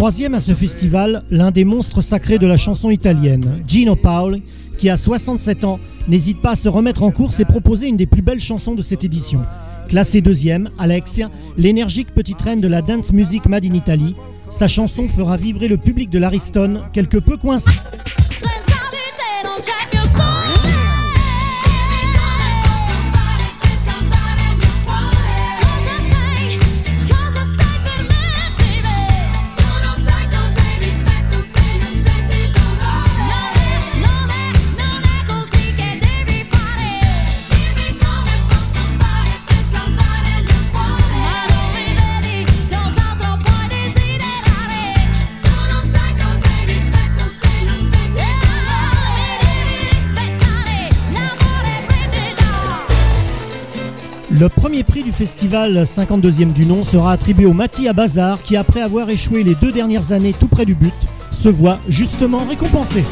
Troisième 0.00 0.32
à 0.32 0.40
ce 0.40 0.54
festival, 0.54 1.24
l'un 1.30 1.50
des 1.50 1.64
monstres 1.64 2.00
sacrés 2.00 2.38
de 2.38 2.46
la 2.46 2.56
chanson 2.56 2.88
italienne, 2.88 3.62
Gino 3.66 3.96
Paoli, 3.96 4.42
qui 4.78 4.88
a 4.88 4.96
67 4.96 5.64
ans, 5.64 5.78
n'hésite 6.08 6.40
pas 6.40 6.52
à 6.52 6.56
se 6.56 6.70
remettre 6.70 7.02
en 7.02 7.10
course 7.10 7.38
et 7.38 7.44
proposer 7.44 7.88
une 7.88 7.98
des 7.98 8.06
plus 8.06 8.22
belles 8.22 8.40
chansons 8.40 8.74
de 8.74 8.80
cette 8.80 9.04
édition. 9.04 9.42
Classé 9.90 10.22
deuxième, 10.22 10.70
Alexia, 10.78 11.28
l'énergique 11.58 12.14
petite 12.14 12.40
reine 12.40 12.62
de 12.62 12.66
la 12.66 12.80
dance 12.80 13.12
music 13.12 13.44
made 13.44 13.66
in 13.66 13.74
Italy, 13.74 14.16
sa 14.48 14.68
chanson 14.68 15.06
fera 15.06 15.36
vibrer 15.36 15.68
le 15.68 15.76
public 15.76 16.08
de 16.08 16.18
l'Ariston, 16.18 16.80
quelque 16.94 17.18
peu 17.18 17.36
coincé. 17.36 17.70
Le 54.40 54.48
premier 54.48 54.84
prix 54.84 55.02
du 55.02 55.12
festival 55.12 55.82
52e 55.82 56.54
du 56.54 56.64
nom 56.64 56.82
sera 56.82 57.12
attribué 57.12 57.44
au 57.44 57.52
Mati 57.52 57.88
à 57.88 57.92
Bazar 57.92 58.42
qui, 58.42 58.56
après 58.56 58.80
avoir 58.80 59.10
échoué 59.10 59.42
les 59.42 59.54
deux 59.54 59.70
dernières 59.70 60.12
années 60.12 60.32
tout 60.32 60.48
près 60.48 60.64
du 60.64 60.74
but, 60.74 60.94
se 61.30 61.50
voit 61.50 61.78
justement 61.90 62.46
récompensé. 62.46 63.04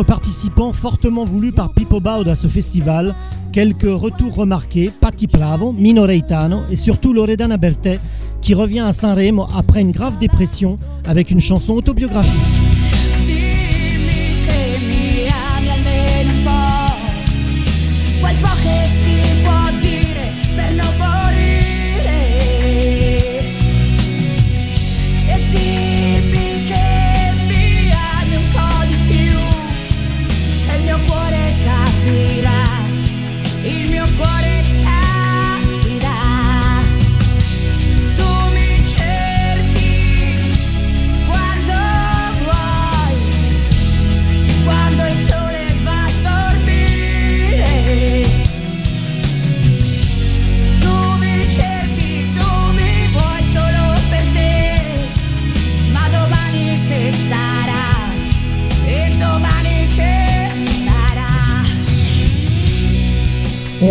Participants 0.00 0.72
fortement 0.72 1.26
voulus 1.26 1.52
par 1.52 1.74
Pippo 1.74 2.00
Baudo 2.00 2.30
à 2.30 2.34
ce 2.34 2.48
festival, 2.48 3.14
quelques 3.52 3.82
retours 3.82 4.34
remarqués, 4.34 4.90
Patti 5.00 5.26
Bravo, 5.26 5.72
Mino 5.72 6.04
Reitano 6.04 6.62
et 6.70 6.76
surtout 6.76 7.12
Loredana 7.12 7.58
Bertè 7.58 8.00
qui 8.40 8.54
revient 8.54 8.80
à 8.80 8.94
Sanremo 8.94 9.46
après 9.54 9.82
une 9.82 9.92
grave 9.92 10.18
dépression 10.18 10.78
avec 11.06 11.30
une 11.30 11.40
chanson 11.40 11.74
autobiographique. 11.74 12.61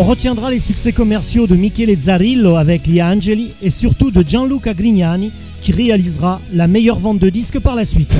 On 0.02 0.04
retiendra 0.04 0.50
les 0.50 0.58
succès 0.58 0.94
commerciaux 0.94 1.46
de 1.46 1.56
Michele 1.56 1.96
Zarillo 1.96 2.56
avec 2.56 2.88
Gli 2.88 3.04
Angeli 3.04 3.54
et 3.62 3.70
surtout 3.70 4.10
de 4.10 4.28
Gianluca 4.28 4.74
Grignani 4.74 5.32
qui 5.62 5.74
réalisera 5.74 6.42
la 6.52 6.68
meilleure 6.68 6.98
vente 6.98 7.20
de 7.20 7.30
disques 7.30 7.60
par 7.60 7.76
la 7.76 7.86
suite. 7.86 8.12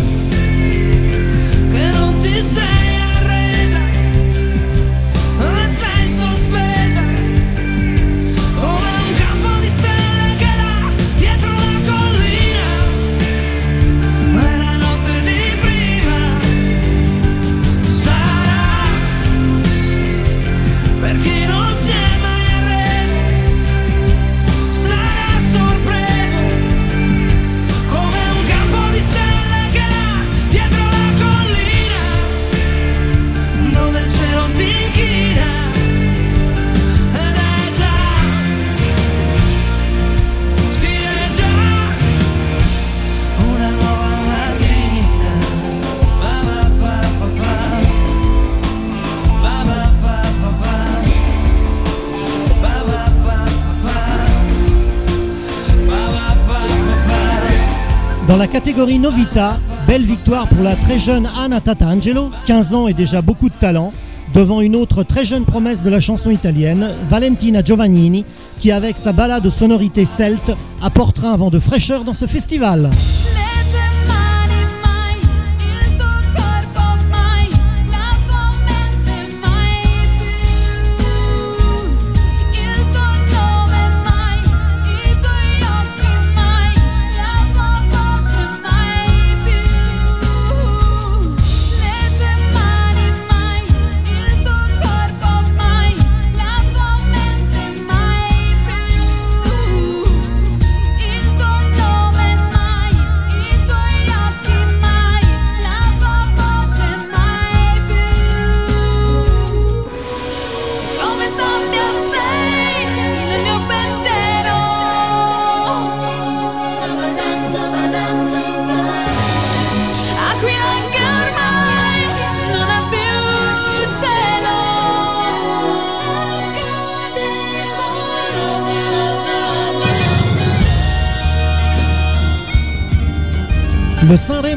Dans 58.32 58.38
la 58.38 58.48
catégorie 58.48 58.98
Novita, 58.98 59.60
belle 59.86 60.06
victoire 60.06 60.48
pour 60.48 60.64
la 60.64 60.78
très 60.78 60.98
jeune 60.98 61.28
Anna 61.38 61.60
Tatangelo, 61.60 62.32
15 62.46 62.74
ans 62.74 62.88
et 62.88 62.94
déjà 62.94 63.22
beaucoup 63.22 63.50
de 63.50 63.54
talent, 63.54 63.92
devant 64.34 64.62
une 64.62 64.78
autre 64.78 65.04
très 65.04 65.26
jeune 65.26 65.44
promesse 65.44 65.84
de 65.84 65.90
la 65.90 66.00
chanson 66.00 66.30
italienne, 66.30 66.96
Valentina 67.10 67.62
Giovannini, 67.62 68.24
qui 68.58 68.72
avec 68.72 68.96
sa 68.96 69.12
balade 69.12 69.46
aux 69.46 69.52
sonorités 69.52 70.06
celtes 70.06 70.56
apportera 70.82 71.34
un 71.34 71.36
vent 71.36 71.50
de 71.50 71.60
fraîcheur 71.60 72.06
dans 72.06 72.14
ce 72.14 72.26
festival. 72.26 72.90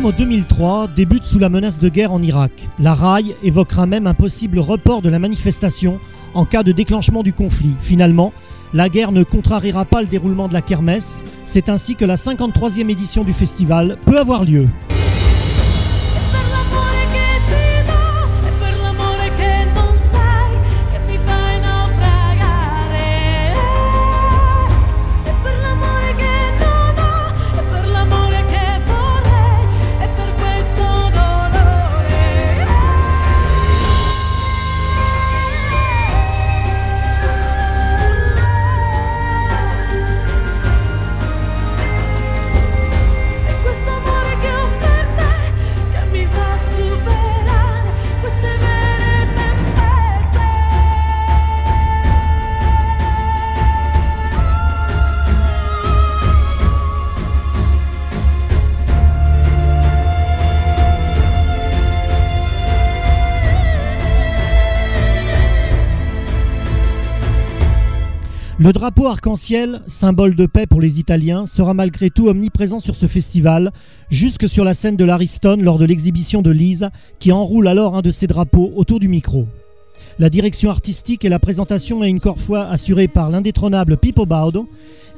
Sanremo 0.04 0.18
2003 0.18 0.88
débute 0.88 1.24
sous 1.24 1.38
la 1.38 1.48
menace 1.48 1.80
de 1.80 1.88
guerre 1.88 2.12
en 2.12 2.20
Irak. 2.20 2.68
La 2.78 2.92
RAI 2.92 3.34
évoquera 3.42 3.86
même 3.86 4.06
un 4.06 4.12
possible 4.12 4.58
report 4.58 5.00
de 5.00 5.08
la 5.08 5.18
manifestation 5.18 5.98
en 6.34 6.44
cas 6.44 6.62
de 6.62 6.72
déclenchement 6.72 7.22
du 7.22 7.32
conflit. 7.32 7.74
Finalement, 7.80 8.34
la 8.74 8.90
guerre 8.90 9.12
ne 9.12 9.22
contrariera 9.22 9.86
pas 9.86 10.02
le 10.02 10.06
déroulement 10.06 10.46
de 10.46 10.52
la 10.52 10.60
kermesse. 10.60 11.24
C'est 11.42 11.70
ainsi 11.70 11.96
que 11.96 12.04
la 12.04 12.16
53e 12.16 12.90
édition 12.90 13.24
du 13.24 13.32
festival 13.32 13.96
peut 14.04 14.18
avoir 14.18 14.44
lieu. 14.44 14.68
Le 68.64 68.72
drapeau 68.72 69.06
arc-en-ciel, 69.06 69.82
symbole 69.86 70.34
de 70.34 70.46
paix 70.46 70.66
pour 70.66 70.80
les 70.80 70.98
Italiens, 70.98 71.44
sera 71.44 71.74
malgré 71.74 72.08
tout 72.08 72.28
omniprésent 72.28 72.80
sur 72.80 72.96
ce 72.96 73.06
festival, 73.06 73.70
jusque 74.08 74.48
sur 74.48 74.64
la 74.64 74.72
scène 74.72 74.96
de 74.96 75.04
l'Ariston 75.04 75.58
lors 75.60 75.76
de 75.76 75.84
l'exhibition 75.84 76.40
de 76.40 76.50
Lise, 76.50 76.88
qui 77.18 77.30
enroule 77.30 77.68
alors 77.68 77.94
un 77.94 78.00
de 78.00 78.10
ses 78.10 78.26
drapeaux 78.26 78.72
autour 78.74 79.00
du 79.00 79.08
micro. 79.08 79.46
La 80.18 80.30
direction 80.30 80.70
artistique 80.70 81.26
et 81.26 81.28
la 81.28 81.38
présentation 81.38 82.02
est 82.02 82.08
une 82.08 82.22
fois 82.38 82.64
assurée 82.64 83.06
par 83.06 83.28
l'indétrônable 83.28 83.98
Pippo 83.98 84.24
Baudo, 84.24 84.66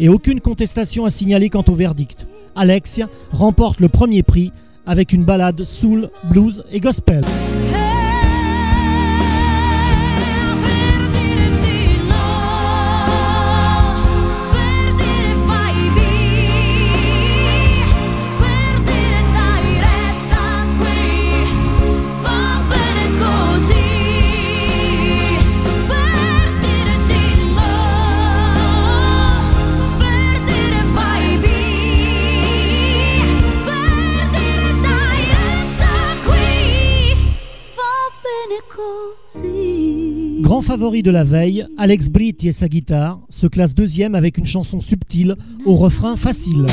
et 0.00 0.08
aucune 0.08 0.40
contestation 0.40 1.04
à 1.04 1.10
signaler 1.12 1.48
quant 1.48 1.64
au 1.68 1.76
verdict. 1.76 2.26
Alexia 2.56 3.06
remporte 3.30 3.78
le 3.78 3.88
premier 3.88 4.24
prix 4.24 4.50
avec 4.86 5.12
une 5.12 5.24
balade 5.24 5.62
soul, 5.62 6.10
blues 6.28 6.64
et 6.72 6.80
gospel. 6.80 7.24
Grand 40.46 40.62
favori 40.62 41.02
de 41.02 41.10
la 41.10 41.24
veille, 41.24 41.66
Alex 41.76 42.08
Britti 42.08 42.46
et 42.46 42.52
sa 42.52 42.68
guitare 42.68 43.18
se 43.30 43.48
classent 43.48 43.74
deuxième 43.74 44.14
avec 44.14 44.38
une 44.38 44.46
chanson 44.46 44.78
subtile 44.78 45.34
au 45.64 45.74
refrain 45.74 46.14
facile. 46.14 46.66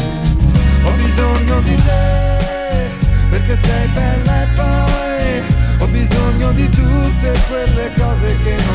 Non 8.66 8.73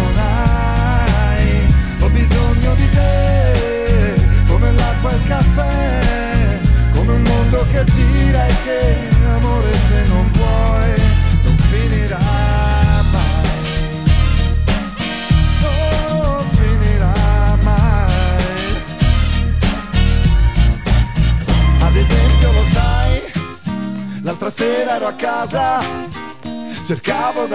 cercavo 26.88 27.46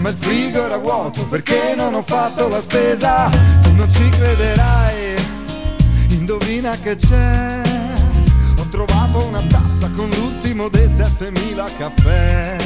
ma 0.00 0.10
vuoto 0.76 1.24
perché 1.28 1.74
non 1.76 1.94
ho 1.94 2.02
fatto 2.02 2.48
la 2.48 2.60
spesa? 2.60 3.30
Tu 3.62 3.72
non 3.74 3.88
ci 3.88 4.10
indovina 6.08 6.76
che. 6.82 6.96
Ho 8.58 8.66
trovato 8.70 9.24
una 9.28 9.40
tazza 9.42 9.88
con 9.94 10.10
l'ultimo 10.10 10.68
dei 10.68 10.88
7000 10.88 11.64
caffè. 11.78 12.56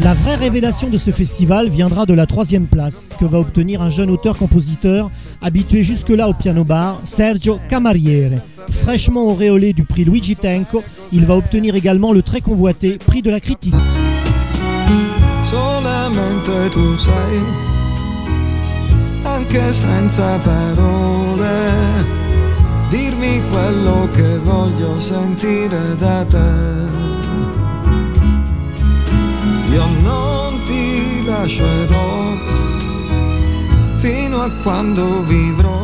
La 0.00 0.14
vraie 0.14 0.34
révélation 0.34 0.90
de 0.90 0.98
ce 0.98 1.12
festival 1.12 1.68
viendra 1.68 2.06
de 2.06 2.14
la 2.14 2.26
troisième 2.26 2.66
place 2.66 3.14
que 3.20 3.24
va 3.24 3.38
obtenir 3.38 3.82
un 3.82 3.88
jeune 3.88 4.10
auteur-compositeur 4.10 5.12
habitué 5.40 5.84
jusque-là 5.84 6.28
au 6.28 6.34
piano-bar, 6.34 6.98
Sergio 7.04 7.60
Camariere. 7.68 8.40
Fraîchement 8.68 9.26
auréolé 9.26 9.72
du 9.74 9.84
prix 9.84 10.04
Luigi 10.04 10.34
Tenco, 10.34 10.82
il 11.12 11.24
va 11.24 11.36
obtenir 11.36 11.76
également 11.76 12.12
le 12.12 12.22
très 12.22 12.40
convoité 12.40 12.98
prix 12.98 13.22
de 13.22 13.30
la 13.30 13.38
critique. 13.38 13.74
Solamente 15.52 16.70
tu 16.70 16.96
sai, 16.96 17.44
anche 19.22 19.70
senza 19.70 20.38
parole, 20.38 21.70
dirmi 22.88 23.42
quello 23.50 24.08
che 24.12 24.38
voglio 24.38 24.98
sentire 24.98 25.94
da 25.96 26.24
te. 26.24 26.50
Io 29.72 29.86
non 30.02 30.58
ti 30.64 31.24
lascerò 31.26 32.32
fino 34.00 34.42
a 34.42 34.50
quando 34.62 35.22
vivrò. 35.24 35.80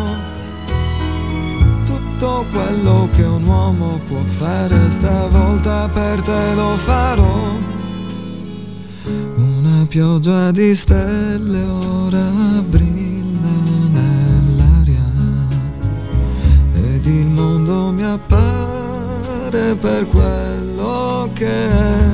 Tutto 1.85 2.45
quello 2.53 3.09
che 3.15 3.23
un 3.23 3.45
uomo 3.45 4.01
può 4.07 4.23
fare 4.37 4.89
stavolta 4.89 5.89
per 5.93 6.23
te 6.23 6.55
lo 6.55 6.77
farò. 6.77 7.77
Pioggia 9.89 10.51
di 10.51 10.75
stelle 10.75 11.65
ora 11.65 12.31
brilla 12.69 13.57
nell'aria 13.91 15.11
ed 16.75 17.07
il 17.07 17.27
mondo 17.27 17.91
mi 17.93 18.03
appare 18.03 19.75
per 19.81 20.07
quello 20.09 21.31
che 21.33 21.47
è. 21.47 22.07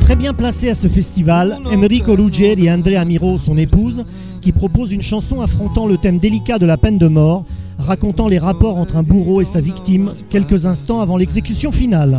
Très 0.00 0.16
bien 0.16 0.34
placé 0.34 0.70
à 0.70 0.74
ce 0.74 0.88
festival, 0.88 1.60
Enrico 1.70 2.16
Ruggeri 2.16 2.66
et 2.66 2.70
Andrea 2.70 3.04
Miro, 3.04 3.38
son 3.38 3.56
épouse, 3.56 4.04
qui 4.42 4.50
proposent 4.50 4.90
une 4.90 5.02
chanson 5.02 5.40
affrontant 5.40 5.86
le 5.86 5.96
thème 5.96 6.18
délicat 6.18 6.58
de 6.58 6.66
la 6.66 6.76
peine 6.76 6.98
de 6.98 7.06
mort, 7.06 7.44
racontant 7.78 8.26
les 8.26 8.40
rapports 8.40 8.78
entre 8.78 8.96
un 8.96 9.04
bourreau 9.04 9.40
et 9.40 9.44
sa 9.44 9.60
victime 9.60 10.12
quelques 10.28 10.66
instants 10.66 11.00
avant 11.00 11.16
l'exécution 11.16 11.70
finale. 11.70 12.18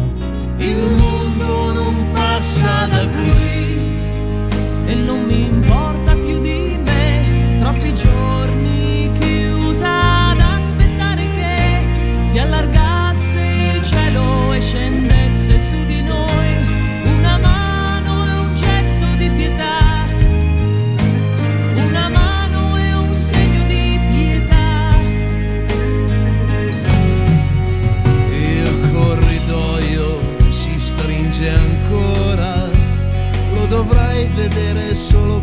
Il 0.61 0.77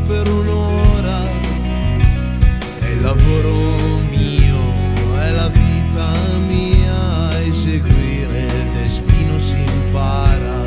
per 0.08 0.26
un'ora. 0.26 1.18
È 2.80 2.86
il 2.86 3.02
lavoro 3.02 4.00
mio, 4.10 4.58
è 5.18 5.30
la 5.32 5.48
vita 5.48 6.10
mia, 6.46 7.38
eseguire 7.42 8.40
il 8.40 8.70
destino 8.72 9.38
si 9.38 9.58
impara. 9.58 10.60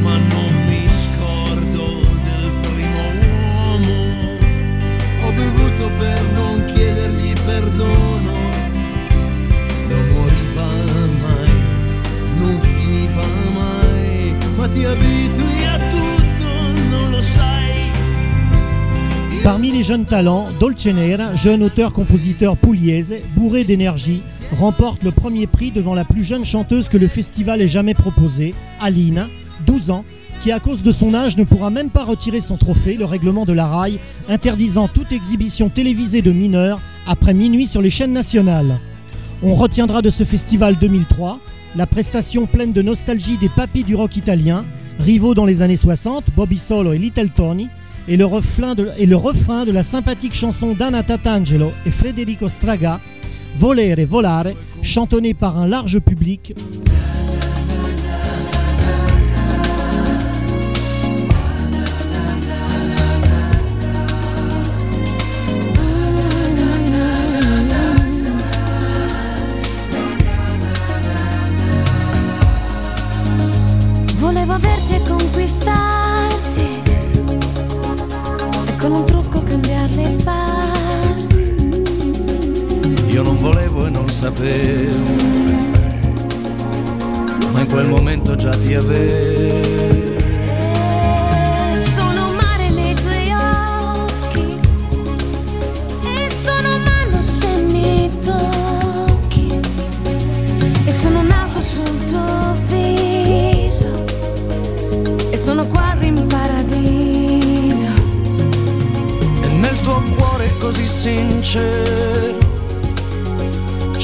Ma 0.00 0.16
non 0.16 0.52
mi 0.68 0.88
scordo 0.88 1.84
del 2.28 2.50
primo 2.62 3.02
uomo 3.34 3.96
ho 5.26 5.32
bevuto 5.32 5.90
per 5.98 6.22
non 6.32 6.64
chiedergli 6.72 7.34
perdono. 7.44 8.38
Non 9.90 10.08
moriva 10.14 10.68
mai, 11.24 11.54
non 12.38 12.58
finiva 12.60 13.26
mai, 13.52 14.34
ma 14.56 14.66
ti 14.68 14.84
abitui 14.84 15.59
Parmi 19.42 19.72
les 19.72 19.82
jeunes 19.82 20.04
talents, 20.04 20.48
Dolce 20.60 20.86
Nera, 20.86 21.34
jeune 21.34 21.62
auteur-compositeur 21.62 22.58
pugliese, 22.58 23.14
bourré 23.34 23.64
d'énergie, 23.64 24.22
remporte 24.52 25.02
le 25.02 25.12
premier 25.12 25.46
prix 25.46 25.70
devant 25.70 25.94
la 25.94 26.04
plus 26.04 26.24
jeune 26.24 26.44
chanteuse 26.44 26.90
que 26.90 26.98
le 26.98 27.08
festival 27.08 27.62
ait 27.62 27.68
jamais 27.68 27.94
proposée, 27.94 28.54
Alina, 28.80 29.28
12 29.66 29.90
ans, 29.90 30.04
qui 30.40 30.52
à 30.52 30.60
cause 30.60 30.82
de 30.82 30.92
son 30.92 31.14
âge 31.14 31.38
ne 31.38 31.44
pourra 31.44 31.70
même 31.70 31.88
pas 31.88 32.04
retirer 32.04 32.40
son 32.40 32.58
trophée, 32.58 32.96
le 32.96 33.06
règlement 33.06 33.46
de 33.46 33.54
la 33.54 33.66
RAI, 33.66 33.98
interdisant 34.28 34.88
toute 34.88 35.12
exhibition 35.12 35.70
télévisée 35.70 36.22
de 36.22 36.32
mineurs 36.32 36.80
après 37.06 37.32
minuit 37.32 37.66
sur 37.66 37.80
les 37.80 37.90
chaînes 37.90 38.12
nationales. 38.12 38.78
On 39.42 39.54
retiendra 39.54 40.02
de 40.02 40.10
ce 40.10 40.24
festival 40.24 40.76
2003 40.78 41.40
la 41.76 41.86
prestation 41.86 42.46
pleine 42.46 42.72
de 42.72 42.82
nostalgie 42.82 43.38
des 43.38 43.48
papis 43.48 43.84
du 43.84 43.94
rock 43.94 44.16
italien, 44.16 44.66
rivaux 44.98 45.34
dans 45.34 45.46
les 45.46 45.62
années 45.62 45.76
60, 45.76 46.24
Bobby 46.36 46.58
Solo 46.58 46.92
et 46.92 46.98
Little 46.98 47.30
Tony, 47.30 47.68
et 48.08 48.16
le, 48.16 48.24
refrain 48.24 48.74
de, 48.74 49.72
la 49.72 49.82
sympathique 49.82 50.34
chanson 50.34 50.74
d'Anna 50.74 51.02
Tatangelo 51.02 51.72
et 51.86 51.90
Federico 51.90 52.48
Straga, 52.48 53.00
Volere, 53.56 54.04
Volare, 54.06 54.52
chantonnée 54.82 55.34
par 55.34 55.58
un 55.58 55.66
large 55.66 56.00
public. 56.00 56.54
Volevo 74.18 74.54
sapevo, 84.20 84.98
ma 87.52 87.60
in 87.60 87.66
quel 87.70 87.88
momento 87.88 88.36
già 88.36 88.50
ti 88.50 88.74
avevo. 88.74 90.18
Sono 91.94 92.28
mare 92.32 92.68
nei 92.68 92.94
tuoi 92.96 93.32
occhi. 93.32 94.58
E 96.04 96.30
sono 96.30 96.78
mano 96.84 97.22
se 97.22 97.48
mi 97.70 98.10
tocchi. 98.20 99.58
E 100.84 100.92
sono 100.92 101.22
naso 101.22 101.58
sul 101.58 102.04
tuo 102.04 102.54
viso. 102.66 104.04
E 105.30 105.36
sono 105.38 105.66
quasi 105.66 106.08
in 106.08 106.26
paradiso. 106.26 107.86
E 109.40 109.48
nel 109.48 109.80
tuo 109.80 110.02
cuore 110.14 110.52
così 110.58 110.86
sincero 110.86 112.09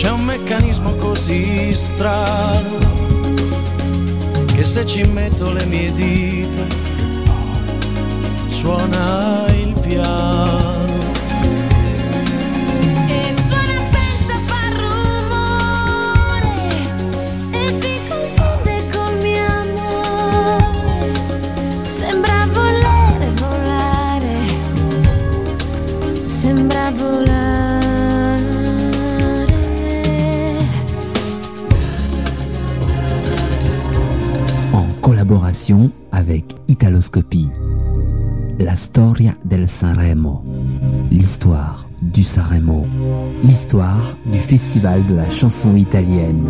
c'è 0.06 0.12
un 0.12 0.22
meccanismo 0.22 0.94
così 0.98 1.74
strano 1.74 2.78
che 4.54 4.62
se 4.62 4.86
ci 4.86 5.02
metto 5.02 5.50
le 5.50 5.64
mie 5.64 5.92
dita 5.92 6.64
suona 8.46 9.46
il 9.48 9.74
piano. 9.80 10.75
Avec 36.12 36.54
Italoscopie. 36.68 37.48
La 38.58 38.76
storia 38.76 39.34
del 39.44 39.68
Sanremo. 39.68 40.42
L'histoire 41.10 41.88
du 42.02 42.22
Sanremo. 42.22 42.84
L'histoire 43.42 44.16
du 44.30 44.38
Festival 44.38 45.06
de 45.06 45.14
la 45.14 45.28
chanson 45.30 45.74
italienne. 45.74 46.46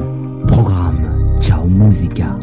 Programme 0.49 1.39
Ciao 1.41 1.69
Musica. 1.69 2.37